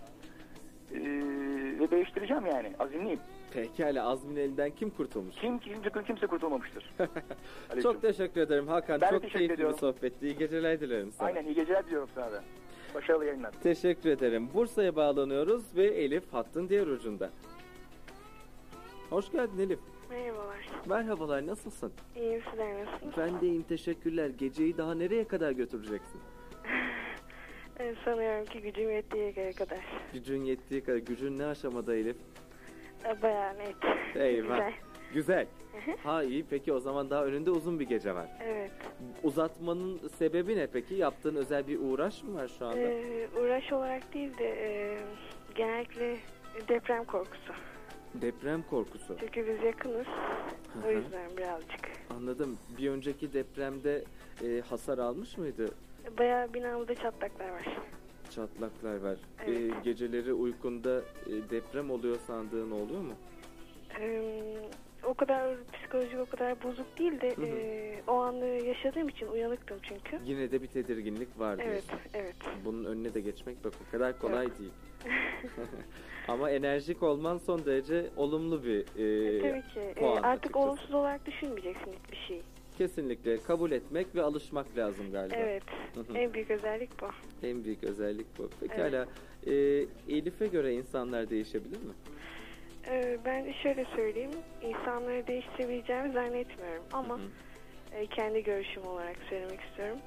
E, 0.92 1.00
ve 1.80 1.92
değiştireceğim 1.92 2.46
yani 2.46 2.72
azimliyim. 2.80 3.20
Pekala 3.54 4.08
Azmin 4.08 4.36
elinden 4.36 4.72
kim 4.72 4.90
kurtulmuş? 4.90 5.36
Kim 5.36 5.60
kimse, 5.60 5.90
kimse 6.08 6.28
kurtulmamıştır. 6.28 6.90
Çok 7.84 8.02
teşekkür 8.02 8.42
ederim 8.42 8.68
Hakan. 8.68 9.02
Ben 9.02 9.10
çok 9.10 9.22
teşekkür 9.22 9.48
keyifli 9.48 9.68
bir 9.68 9.74
sohbetti. 9.74 10.26
İyi 10.26 10.38
geceler 10.38 10.80
dilerim 10.80 11.12
sana. 11.12 11.28
Aynen 11.28 11.46
iyi 11.46 11.56
geceler 11.56 11.86
diliyorum 11.86 12.10
sana 12.16 12.32
da. 12.32 12.44
Başarılı 12.96 13.26
yayınlar. 13.26 13.52
Teşekkür 13.64 14.10
ederim. 14.10 14.50
Bursa'ya 14.54 14.96
bağlanıyoruz 14.96 15.64
ve 15.76 15.86
Elif 15.86 16.34
hattın 16.34 16.70
diğer 16.70 16.88
ucunda. 16.88 17.30
Hoş 19.10 19.32
geldin 19.32 19.60
Elif. 19.60 19.80
Merhabalar. 20.10 20.70
Merhabalar 20.86 21.48
nasılsın? 21.48 21.92
İyiyim 22.16 22.42
sizler 22.52 22.86
nasılsınız? 22.86 23.14
Ben 23.18 23.42
de 23.42 23.46
iyiyim 23.48 23.64
teşekkürler. 23.64 24.30
Geceyi 24.30 24.78
daha 24.78 24.94
nereye 24.96 25.28
kadar 25.28 25.52
götüreceksin? 25.52 26.22
Sanıyorum 28.06 28.46
ki 28.46 28.62
gücüm 28.62 28.92
yettiği 28.92 29.24
yere 29.24 29.52
kadar. 29.52 29.80
Gücün 30.14 30.44
yettiği 30.44 30.84
kadar. 30.84 30.98
Gücün 30.98 31.38
ne 31.40 31.46
aşamada 31.46 31.96
Elif? 31.96 32.18
Bayağı 33.22 33.54
net. 33.58 33.76
Eyvah. 34.16 34.50
Güzel. 34.50 34.74
Güzel. 35.14 35.48
Ha 36.04 36.24
iyi 36.24 36.46
peki 36.50 36.74
o 36.74 36.80
zaman 36.80 37.10
daha 37.10 37.26
önünde 37.26 37.52
uzun 37.52 37.80
bir 37.80 37.86
gece 37.88 38.16
var. 38.16 38.28
Evet. 38.44 38.72
Uzatmanın 39.24 39.98
sebebi 40.18 40.58
ne 40.58 40.68
peki? 40.68 40.96
Yaptığın 40.96 41.36
özel 41.36 41.68
bir 41.68 41.80
uğraş 41.80 42.24
mı 42.24 42.36
var 42.36 42.52
şu 42.60 42.66
anda? 42.66 42.80
Ee, 42.80 43.28
uğraş 43.42 43.74
olarak 43.74 44.14
değil 44.14 44.38
de 44.38 44.46
e, 44.50 44.98
genellikle 45.56 46.18
deprem 46.68 47.04
korkusu. 47.06 47.54
Deprem 48.14 48.64
korkusu. 48.70 49.18
Çünkü 49.20 49.48
biz 49.48 49.64
yakınız. 49.64 50.08
O 50.88 50.92
yüzden 50.92 51.38
birazcık. 51.38 51.80
Anladım. 52.18 52.58
Bir 52.78 52.90
önceki 52.90 53.34
depremde 53.34 54.04
e, 54.44 54.62
hasar 54.70 54.98
almış 54.98 55.38
mıydı? 55.38 55.66
Bayağı 56.20 56.54
binamızda 56.54 56.96
çatlaklar 56.96 57.50
var. 57.50 57.68
Çatlaklar 58.36 58.96
var. 59.02 59.18
Evet. 59.46 59.60
E, 59.60 59.72
geceleri 59.84 60.34
uykunda 60.34 61.02
e, 61.28 61.50
deprem 61.50 61.92
oluyor 61.92 62.16
sandığın 62.28 62.72
oluyor 62.72 63.02
mu? 63.02 63.14
Ee, 64.00 64.22
o 65.04 65.14
kadar 65.14 65.56
psikolojik 65.74 66.20
o 66.20 66.26
kadar 66.26 66.64
bozuk 66.64 66.98
değil 67.00 67.22
de 67.22 67.36
Hı 67.36 67.42
hı. 67.42 67.46
e, 67.46 68.00
o 68.08 68.14
anı 68.22 68.46
yaşadığım 68.46 69.10
için 69.10 69.28
uyanıktım 69.28 69.78
çünkü. 69.84 70.20
Yine 70.26 70.52
de 70.52 70.62
bir 70.62 70.68
tedirginlik 70.68 71.40
var 71.40 71.54
Evet, 71.62 71.66
diyorsun. 71.90 72.08
evet. 72.14 72.36
Bunun 72.66 72.86
önüne 72.86 73.14
de 73.14 73.22
geçmek 73.22 73.64
bak 73.66 73.74
o 73.88 73.92
kadar 73.92 74.20
kolay 74.20 74.46
Yok. 74.46 74.60
değil. 74.60 74.72
Ama 76.28 76.50
enerjik 76.50 77.04
olman 77.04 77.38
son 77.38 77.66
derece 77.66 78.10
olumlu 78.18 78.64
bir 78.64 78.80
e, 78.80 79.42
Tabii 79.42 79.74
ki. 79.74 79.80
Ee, 79.80 79.94
puan 79.94 80.24
artık 80.24 80.46
açıkçası. 80.46 80.60
olumsuz 80.68 80.94
olarak 80.94 81.26
düşünmeyeceksin 81.26 81.94
hiçbir 82.04 82.18
şeyi. 82.28 82.42
Kesinlikle 82.82 83.38
kabul 83.38 83.72
etmek 83.72 84.16
ve 84.16 84.22
alışmak 84.22 84.78
lazım 84.78 85.12
galiba. 85.12 85.36
Evet. 85.36 85.64
En 86.16 86.34
büyük 86.34 86.52
özellik 86.52 86.90
bu. 87.02 87.06
En 87.48 87.64
büyük 87.64 87.84
özellik 87.84 88.26
bu. 88.38 88.50
Pekala. 88.60 89.06
E, 89.48 89.54
Elif'e 90.10 90.48
göre 90.48 90.74
insanlar 90.74 91.30
değişebilir 91.30 91.78
mi? 91.78 91.94
Ee, 92.88 93.18
ben 93.26 93.52
şöyle 93.64 93.86
söyleyeyim. 93.96 94.32
insanları 94.62 95.28
değiştirebileceğimi 95.28 96.14
zannetmiyorum. 96.14 96.84
Ama 96.94 97.20
e, 97.94 98.06
kendi 98.06 98.44
görüşüm 98.44 98.88
olarak 98.88 99.18
söylemek 99.30 99.60
istiyorum. 99.62 99.98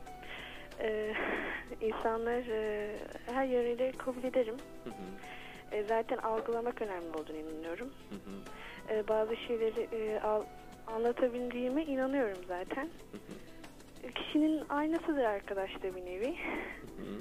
Ee, 0.81 1.15
insanlar 1.81 2.43
e, 2.51 2.97
her 3.27 3.47
yönüyle 3.47 3.93
kabul 3.93 4.25
ederim. 4.25 4.57
Hı 4.85 4.91
hı. 4.91 5.77
E, 5.77 5.85
zaten 5.85 6.17
algılamak 6.17 6.83
önemli 6.83 7.09
olduğunu 7.09 7.37
inanıyorum. 7.37 7.91
Hı 8.11 8.15
hı. 8.15 8.95
E, 8.95 9.09
bazı 9.09 9.37
şeyleri 9.37 9.89
e, 9.93 10.21
al- 10.21 10.45
anlatabildiğime 10.87 11.85
inanıyorum 11.85 12.39
zaten. 12.49 12.85
Hı 12.85 13.17
hı. 13.17 14.07
E, 14.07 14.11
Kişinin 14.13 14.63
aynasıdır 14.69 15.25
arkadaş 15.25 15.71
da 15.83 15.97
bir 15.97 16.05
nevi. 16.07 16.35
Hı. 16.81 17.21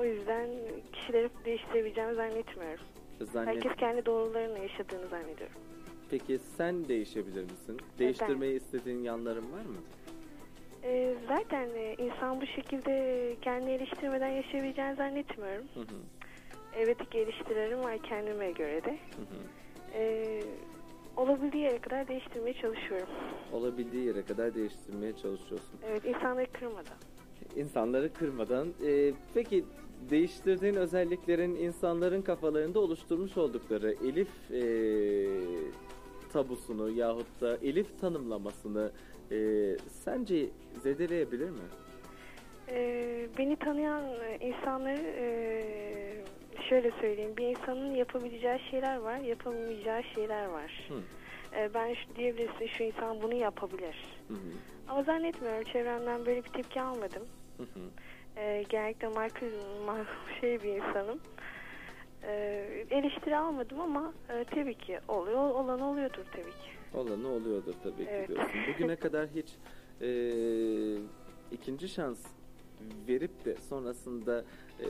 O 0.00 0.04
yüzden 0.04 0.48
kişileri 0.92 1.28
değiştirebileceğimi 1.44 2.14
zannetmiyorum. 2.14 2.84
Zannet- 3.20 3.46
Herkes 3.46 3.72
kendi 3.76 4.06
doğrularını 4.06 4.58
yaşadığını 4.58 5.08
zannediyorum. 5.08 5.56
Peki 6.10 6.38
sen 6.38 6.88
değişebilir 6.88 7.42
misin? 7.42 7.80
Değiştirmeyi 7.98 8.56
istediğin 8.56 9.02
yanların 9.02 9.52
var 9.52 9.60
mı? 9.64 9.76
E, 10.82 11.14
zaten 11.28 11.68
e, 11.74 11.94
insan 11.98 12.40
bu 12.40 12.46
şekilde 12.46 13.36
kendini 13.42 13.70
eleştirmeden 13.72 14.28
yaşayabileceğini 14.28 14.96
zannetmiyorum. 14.96 15.64
Hı 15.74 15.80
hı. 15.80 15.96
Evet 16.76 17.10
geliştiririm 17.10 17.80
var 17.80 17.98
kendime 17.98 18.50
göre 18.52 18.84
de. 18.84 18.90
Hı 18.90 19.22
hı. 19.22 19.36
E, 19.94 20.40
olabildiği 21.16 21.62
yere 21.62 21.78
kadar 21.78 22.08
değiştirmeye 22.08 22.54
çalışıyorum. 22.54 23.08
Olabildiği 23.52 24.04
yere 24.06 24.22
kadar 24.22 24.54
değiştirmeye 24.54 25.12
çalışıyorsun. 25.12 25.78
Evet 25.88 26.04
insanları 26.04 26.52
kırmadan. 26.52 26.96
İnsanları 27.56 28.12
kırmadan. 28.12 28.68
Ee, 28.86 29.12
peki 29.34 29.64
değiştirdiğin 30.10 30.74
özelliklerin 30.74 31.56
insanların 31.56 32.22
kafalarında 32.22 32.80
oluşturmuş 32.80 33.36
oldukları 33.36 33.94
Elif 34.04 34.28
ee, 34.50 35.26
tabusunu 36.32 36.90
yahut 36.90 37.40
da 37.40 37.56
Elif 37.56 38.00
tanımlamasını 38.00 38.90
ee, 39.30 39.76
sence 39.88 40.46
zedeleyebilir 40.82 41.50
mi? 41.50 41.58
Ee, 42.68 43.28
beni 43.38 43.56
tanıyan 43.56 44.04
e, 44.04 44.38
insanları 44.40 45.02
e, 45.02 46.24
şöyle 46.62 46.90
söyleyeyim. 47.00 47.36
Bir 47.36 47.46
insanın 47.46 47.94
yapabileceği 47.94 48.58
şeyler 48.70 48.96
var, 48.96 49.16
yapamayacağı 49.18 50.02
şeyler 50.14 50.46
var. 50.46 50.88
Hı. 50.88 50.94
Ee, 51.56 51.74
ben 51.74 51.94
şu 51.94 52.16
diyebilirsin 52.16 52.66
şu 52.66 52.82
insan 52.82 53.22
bunu 53.22 53.34
yapabilir. 53.34 53.96
Hı 54.28 54.34
hı. 54.34 54.38
Ama 54.88 55.02
zannetmiyorum 55.02 55.62
çevremden 55.62 56.26
böyle 56.26 56.44
bir 56.44 56.48
tepki 56.48 56.80
almadım. 56.80 57.22
Hı 57.56 57.62
hı. 57.62 57.80
Ee, 58.36 58.64
genellikle 58.68 59.08
marka, 59.08 59.46
şey 60.40 60.62
bir 60.62 60.68
insanım. 60.68 61.20
Ee, 62.22 62.86
eleştiri 62.90 63.36
almadım 63.36 63.80
ama 63.80 64.12
e, 64.28 64.44
tabii 64.44 64.74
ki 64.74 64.98
oluyor. 65.08 65.38
Olan 65.50 65.80
oluyordur 65.80 66.24
tabii 66.32 66.50
ki. 66.50 66.74
Olanı 66.94 67.28
oluyordur 67.28 67.74
tabii 67.82 68.04
ki 68.04 68.10
Evet. 68.10 68.28
diyorsun. 68.28 68.50
Bugüne 68.74 68.96
kadar 69.04 69.28
hiç 69.28 69.46
ee, 70.00 70.96
ikinci 71.52 71.88
şans 71.88 72.18
verip 73.08 73.44
de 73.44 73.56
sonrasında 73.68 74.44
ee, 74.80 74.86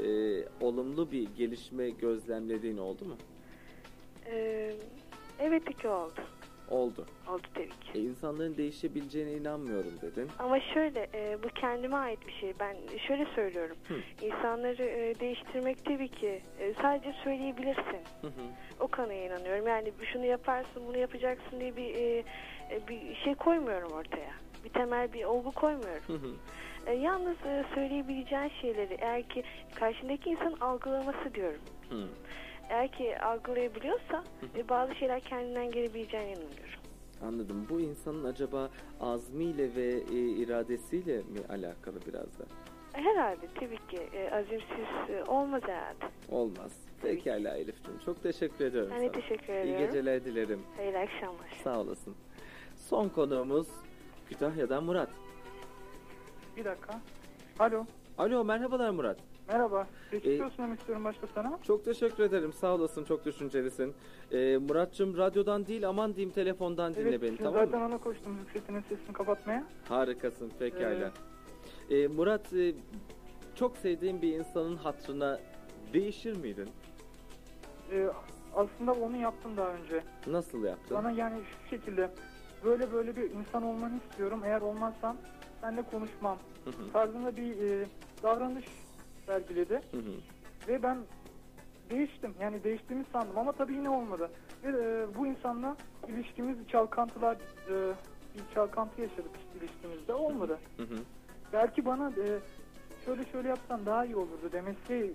olumlu 0.60 1.10
bir 1.10 1.28
gelişme 1.36 1.90
gözlemlediğin 1.90 2.78
oldu 2.78 3.04
mu? 3.04 3.16
Ee, 4.26 4.72
evet 5.38 5.78
ki 5.78 5.88
oldu. 5.88 6.20
Oldu. 6.70 7.06
Oldu 7.28 7.42
tabii 7.54 7.68
ki. 7.68 7.98
E, 7.98 8.00
insanların 8.00 8.56
değişebileceğine 8.56 9.32
inanmıyorum 9.32 9.92
dedin. 10.02 10.28
Ama 10.38 10.60
şöyle 10.60 11.08
e, 11.14 11.38
bu 11.42 11.48
kendime 11.48 11.96
ait 11.96 12.26
bir 12.26 12.32
şey. 12.32 12.52
Ben 12.60 12.76
şöyle 13.06 13.26
söylüyorum. 13.34 13.76
Hı. 13.88 13.94
İnsanları 14.26 14.82
e, 14.82 15.20
değiştirmek 15.20 15.84
tabii 15.84 16.08
ki 16.08 16.40
e, 16.60 16.74
sadece 16.82 17.12
söyleyebilirsin. 17.24 18.00
Hı 18.20 18.26
hı. 18.26 18.44
O 18.80 18.88
kanıya 18.88 19.26
inanıyorum. 19.26 19.66
Yani 19.66 19.92
şunu 20.12 20.24
yaparsın, 20.24 20.82
bunu 20.86 20.98
yapacaksın 20.98 21.60
diye 21.60 21.76
bir 21.76 21.94
e, 21.94 22.18
e, 22.70 22.88
bir 22.88 23.14
şey 23.24 23.34
koymuyorum 23.34 23.92
ortaya. 23.92 24.32
Bir 24.64 24.68
temel 24.70 25.12
bir 25.12 25.24
olgu 25.24 25.52
koymuyorum. 25.52 26.02
Hı 26.06 26.12
hı. 26.12 26.30
E, 26.86 26.92
yalnız 26.92 27.36
e, 27.46 27.64
söyleyebileceğin 27.74 28.50
şeyleri 28.60 28.96
eğer 29.00 29.22
ki 29.28 29.42
karşındaki 29.74 30.30
insanın 30.30 30.60
algılaması 30.60 31.34
diyorum. 31.34 31.60
Hı. 31.90 32.06
Eğer 32.70 32.88
ki 32.88 33.18
algılayabiliyorsa 33.20 34.24
e, 34.56 34.68
bazı 34.68 34.94
şeyler 34.94 35.20
kendinden 35.20 35.70
gelebileceğine 35.70 36.28
inanıyorum. 36.28 36.80
Anladım. 37.22 37.66
Bu 37.70 37.80
insanın 37.80 38.24
acaba 38.24 38.70
azmiyle 39.00 39.74
ve 39.76 39.86
e, 39.92 40.18
iradesiyle 40.18 41.16
mi 41.16 41.40
alakalı 41.48 41.96
biraz 42.08 42.38
da? 42.38 42.44
Herhalde 42.92 43.46
tabii 43.60 43.76
ki 43.76 43.98
e, 44.12 44.30
azimsiz 44.30 45.10
e, 45.10 45.24
olmaz 45.24 45.62
herhalde. 45.66 46.04
Olmaz. 46.30 46.72
Pekala 47.02 47.56
Elif'ciğim. 47.56 47.98
Çok 48.04 48.22
teşekkür 48.22 48.64
ediyorum 48.64 48.90
Ben 48.94 49.00
de 49.02 49.08
sana. 49.08 49.12
teşekkür 49.20 49.52
İyi 49.52 49.58
ediyorum. 49.60 49.86
geceler 49.86 50.24
dilerim. 50.24 50.60
Hayırlı 50.76 50.98
akşamlar. 50.98 51.48
Sağ 51.64 51.80
olasın. 51.80 52.14
Son 52.76 53.08
konuğumuz 53.08 53.68
Kütahya'dan 54.28 54.84
Murat. 54.84 55.08
Bir 56.56 56.64
dakika. 56.64 57.00
Alo. 57.58 57.84
Alo 58.18 58.44
merhabalar 58.44 58.90
Murat. 58.90 59.16
Merhaba. 59.48 59.86
Geçmiş 60.12 60.58
Ee, 60.58 60.74
istiyorum 60.74 61.04
başta 61.04 61.26
sana. 61.34 61.58
Çok 61.62 61.84
teşekkür 61.84 62.24
ederim. 62.24 62.52
Sağ 62.52 62.74
olasın. 62.74 63.04
Çok 63.04 63.24
düşüncelisin. 63.24 63.94
Ee, 64.32 64.58
Murat'cığım 64.58 65.16
radyodan 65.16 65.66
değil 65.66 65.88
aman 65.88 66.14
diyeyim 66.14 66.34
telefondan 66.34 66.94
dinle 66.94 67.08
evet, 67.08 67.22
beni 67.22 67.28
şimdi 67.28 67.42
tamam 67.42 67.64
zaten 67.66 67.80
mı? 67.80 67.86
ona 67.86 67.98
koştum 67.98 68.38
yükseltinin 68.38 68.80
sesini 68.80 69.12
kapatmaya. 69.12 69.64
Harikasın 69.88 70.52
pekala. 70.58 71.10
Ee, 71.90 72.06
Murat 72.06 72.52
e, 72.52 72.74
çok 73.54 73.76
sevdiğin 73.76 74.22
bir 74.22 74.38
insanın 74.38 74.76
hatrına 74.76 75.40
değişir 75.92 76.36
miydin? 76.36 76.68
Ee, 77.92 78.06
aslında 78.56 78.92
onu 78.92 79.16
yaptım 79.16 79.56
daha 79.56 79.68
önce. 79.68 80.02
Nasıl 80.26 80.64
yaptın? 80.64 80.96
Bana 80.96 81.10
yani 81.10 81.40
şu 81.62 81.68
şekilde 81.76 82.10
böyle 82.64 82.92
böyle 82.92 83.16
bir 83.16 83.30
insan 83.30 83.62
olmanı 83.62 83.92
istiyorum. 84.08 84.40
Eğer 84.44 84.60
olmazsan 84.60 85.16
seninle 85.64 85.82
konuşmam. 85.82 86.38
Hı 86.64 86.70
hı, 86.70 86.92
Tarzında 86.92 87.36
bir 87.36 87.62
e, 87.62 87.86
davranış 88.22 88.64
sergiledi. 89.26 89.80
hı 89.90 89.96
hı. 89.96 90.12
Ve 90.68 90.82
ben 90.82 90.98
değiştim. 91.90 92.34
Yani 92.40 92.64
değiştiğimi 92.64 93.04
sandım 93.12 93.38
ama 93.38 93.52
tabii 93.52 93.72
yine 93.72 93.90
olmadı. 93.90 94.30
Ve 94.64 94.68
e, 94.68 95.06
bu 95.18 95.26
insanla 95.26 95.76
ilişkimiz 96.08 96.56
çalkantılar 96.68 97.36
e, 97.70 97.94
bir 98.34 98.54
çalkantı 98.54 99.00
yaşadık 99.00 99.30
ilişkimizde. 99.60 100.14
Olmadı. 100.14 100.58
Hı 100.76 100.82
hı. 100.82 100.96
belki 101.52 101.84
bana 101.84 102.08
e, 102.08 102.38
şöyle 103.04 103.24
şöyle 103.24 103.48
yapsan 103.48 103.86
daha 103.86 104.04
iyi 104.04 104.16
olurdu 104.16 104.52
demesi 104.52 105.12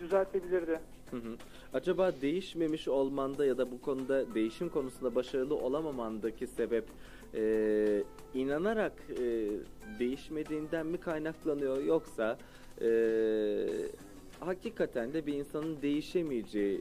düzeltebilirdi. 0.00 0.80
Hı 1.10 1.16
hı. 1.16 1.36
Acaba 1.74 2.12
değişmemiş 2.22 2.88
olmanda 2.88 3.46
ya 3.46 3.58
da 3.58 3.70
bu 3.70 3.80
konuda 3.80 4.34
değişim 4.34 4.68
konusunda 4.68 5.14
başarılı 5.14 5.54
olamamandaki 5.56 6.46
sebep 6.46 6.84
e, 7.34 8.02
inanarak 8.34 8.92
e, 9.10 9.48
değişmediğinden 9.98 10.86
mi 10.86 10.98
kaynaklanıyor 10.98 11.82
yoksa 11.82 12.38
e, 12.80 12.88
hakikaten 14.40 15.12
de 15.12 15.26
bir 15.26 15.34
insanın 15.34 15.82
değişemeyeceği 15.82 16.80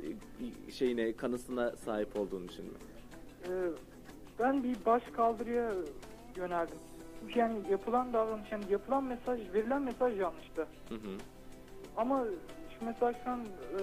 e, 0.00 0.70
şeyine 0.70 1.12
kanısına 1.12 1.76
sahip 1.76 2.16
olduğunu 2.16 2.44
için 2.44 2.64
mi? 2.64 2.70
Ee, 3.48 3.50
ben 4.38 4.64
bir 4.64 4.76
baş 4.86 5.02
kaldırıya 5.16 5.72
yöneldim. 6.36 6.78
Çünkü 7.20 7.38
yani 7.38 7.58
yapılan 7.70 8.12
davranış, 8.12 8.52
yani 8.52 8.64
yapılan 8.70 9.04
mesaj, 9.04 9.40
verilen 9.54 9.82
mesaj 9.82 10.20
yanlıştı. 10.20 10.66
Hı 10.88 10.94
hı. 10.94 11.16
Ama 11.96 12.24
şu 12.78 12.84
mesajdan 12.84 13.40
e, 13.40 13.80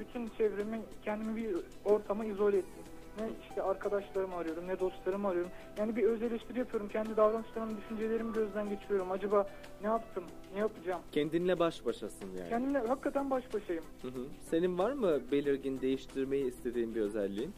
bütün 0.00 0.26
çevremi, 0.38 0.80
kendimi 1.04 1.36
bir 1.36 1.56
ortama 1.84 2.24
izole 2.24 2.58
ettim. 2.58 2.84
Ne 3.18 3.28
işte 3.48 3.62
arkadaşlarımı 3.62 4.36
arıyorum, 4.36 4.68
ne 4.68 4.80
dostlarımı 4.80 5.28
arıyorum. 5.28 5.50
Yani 5.78 5.96
bir 5.96 6.02
öz 6.02 6.22
eleştiri 6.22 6.58
yapıyorum. 6.58 6.88
Kendi 6.88 7.16
davranışlarımı, 7.16 7.76
düşüncelerimi 7.76 8.32
gözden 8.32 8.68
geçiriyorum. 8.68 9.12
Acaba 9.12 9.46
ne 9.82 9.86
yaptım, 9.86 10.24
ne 10.54 10.58
yapacağım? 10.60 11.02
Kendinle 11.12 11.58
baş 11.58 11.86
başasın 11.86 12.28
yani. 12.38 12.48
Kendimle 12.48 12.78
hakikaten 12.78 13.30
baş 13.30 13.54
başayım. 13.54 13.84
Hı 14.02 14.08
hı. 14.08 14.24
Senin 14.50 14.78
var 14.78 14.92
mı 14.92 15.20
belirgin 15.32 15.80
değiştirmeyi 15.80 16.46
istediğin 16.46 16.94
bir 16.94 17.00
özelliğin? 17.00 17.52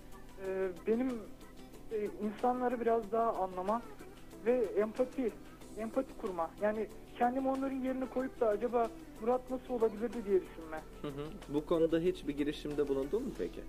Ee, 0.47 0.69
benim 0.87 1.09
e, 1.93 2.09
insanları 2.23 2.81
biraz 2.81 3.13
daha 3.13 3.33
anlama 3.33 3.83
ve 4.47 4.65
empati, 4.77 5.33
empati 5.79 6.17
kurma. 6.21 6.51
Yani 6.63 6.87
kendimi 7.19 7.49
onların 7.49 7.77
yerine 7.77 8.07
koyup 8.15 8.41
da 8.41 8.49
acaba 8.49 8.91
Murat 9.21 9.51
nasıl 9.51 9.75
olabilirdi 9.75 10.25
diye 10.27 10.41
düşünme. 10.41 10.81
Hı 11.03 11.09
hı. 11.09 11.55
Bu 11.55 11.67
konuda 11.67 11.99
hiçbir 11.99 12.37
girişimde 12.37 12.89
bulundun 12.89 13.23
mu 13.23 13.31
peki? 13.39 13.61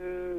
Ee, 0.00 0.34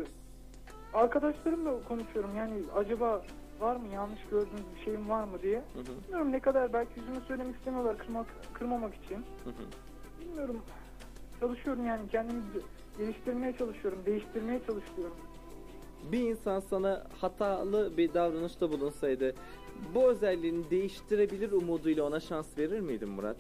arkadaşlarımla 0.94 1.84
konuşuyorum. 1.88 2.32
Yani 2.38 2.54
acaba 2.76 3.22
var 3.60 3.76
mı 3.76 3.88
yanlış 3.94 4.20
gördüğünüz 4.32 4.64
bir 4.76 4.86
şeyim 4.86 5.10
var 5.10 5.24
mı 5.24 5.42
diye. 5.42 5.58
Hı 5.58 5.80
hı. 5.80 6.04
Bilmiyorum 6.04 6.32
ne 6.32 6.40
kadar 6.40 6.74
belki 6.74 7.00
yüzüme 7.00 7.20
söylemek 7.28 7.56
istemiyorlar 7.56 7.98
kırmak, 7.98 8.28
kırmamak 8.54 8.94
için. 8.96 9.18
Hı 9.18 9.50
hı. 9.50 9.64
Bilmiyorum. 10.22 10.58
Çalışıyorum 11.40 11.86
yani 11.86 12.10
kendimi 12.12 12.42
geliştirmeye 12.98 13.58
çalışıyorum, 13.58 14.00
değiştirmeye 14.06 14.60
çalışıyorum. 14.60 15.16
Bir 16.12 16.20
insan 16.30 16.60
sana 16.60 17.04
hatalı 17.22 17.98
bir 17.98 18.14
davranışta 18.14 18.72
bulunsaydı 18.72 19.36
bu 19.96 20.04
özelliğini 20.04 20.70
değiştirebilir 20.70 21.52
umuduyla 21.52 22.04
ona 22.04 22.20
şans 22.20 22.58
verir 22.58 22.80
miydin 22.80 23.10
Murat? 23.10 23.38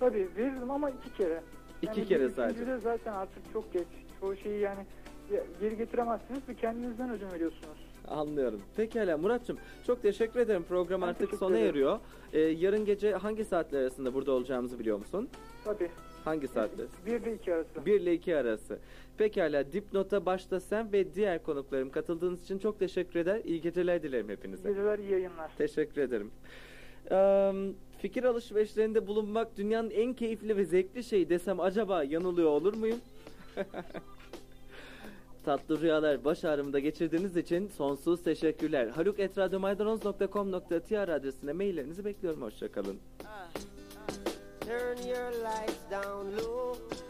Tabii 0.00 0.28
verirdim 0.36 0.70
ama 0.70 0.90
iki 0.90 1.12
kere. 1.14 1.42
İki 1.82 1.98
Yani 2.00 2.08
kere 2.08 2.24
bir 2.24 2.28
sadece. 2.30 2.78
zaten 2.78 3.12
artık 3.12 3.52
çok 3.52 3.72
geç. 3.72 3.86
Çoğu 4.20 4.36
şeyi 4.36 4.60
yani 4.60 4.78
ya- 4.78 4.84
geri 5.60 5.76
getiremezsiniz 5.76 6.48
ve 6.48 6.54
kendinizden 6.54 7.10
ödün 7.10 7.30
veriyorsunuz. 7.32 7.78
Anlıyorum. 8.08 8.60
Pekala 8.76 9.18
Murat'cığım 9.18 9.58
çok 9.86 10.02
teşekkür 10.02 10.40
ederim. 10.40 10.64
Program 10.68 11.02
Ben 11.02 11.06
artık 11.06 11.34
sona 11.34 11.56
ederim. 11.58 11.70
eriyor. 11.70 11.98
Ee, 12.32 12.40
yarın 12.40 12.84
gece 12.84 13.12
hangi 13.12 13.44
saatler 13.44 13.80
arasında 13.82 14.14
burada 14.14 14.32
olacağımızı 14.32 14.78
biliyor 14.78 14.98
musun? 14.98 15.28
Tabii. 15.64 15.90
Hangi 16.24 16.48
saatler? 16.48 16.86
Bir 17.06 17.24
de 17.24 17.34
iki 17.34 17.54
arası. 17.54 17.86
1 17.86 18.00
ile 18.00 18.14
2 18.14 18.36
arası. 18.36 18.78
Pekala 19.18 19.72
dipnota 19.72 20.26
başta 20.26 20.60
sen 20.60 20.92
ve 20.92 21.14
diğer 21.14 21.42
konuklarım 21.42 21.90
katıldığınız 21.90 22.44
için 22.44 22.58
çok 22.58 22.78
teşekkür 22.78 23.20
eder. 23.20 23.40
İyi 23.44 23.60
geceler 23.60 24.02
dilerim 24.02 24.28
hepinize. 24.28 24.68
Geceler 24.68 24.98
iyi 24.98 25.10
yayınlar. 25.10 25.50
Teşekkür 25.58 26.00
ederim. 26.00 26.30
Ee, 27.10 27.52
fikir 27.98 28.24
alışverişlerinde 28.24 29.06
bulunmak 29.06 29.56
dünyanın 29.56 29.90
en 29.90 30.14
keyifli 30.14 30.56
ve 30.56 30.64
zevkli 30.64 31.04
şeyi 31.04 31.28
desem 31.28 31.60
acaba 31.60 32.02
yanılıyor 32.04 32.48
olur 32.50 32.74
muyum? 32.74 32.98
Tatlı 35.44 35.80
rüyalar 35.80 36.24
baş 36.24 36.44
ağrımda 36.44 36.78
geçirdiğiniz 36.78 37.36
için 37.36 37.68
sonsuz 37.68 38.22
teşekkürler. 38.22 38.88
haluketradyomaydanoz.com.tr 38.88 41.08
adresine 41.08 41.52
maillerinizi 41.52 42.04
bekliyorum. 42.04 42.42
Hoşçakalın. 42.42 42.98
Ah, 43.24 43.28
ah. 43.28 43.48
Turn 44.60 45.08
your 45.08 45.32
lights 45.32 45.90
down 45.90 46.36
low. 46.36 47.07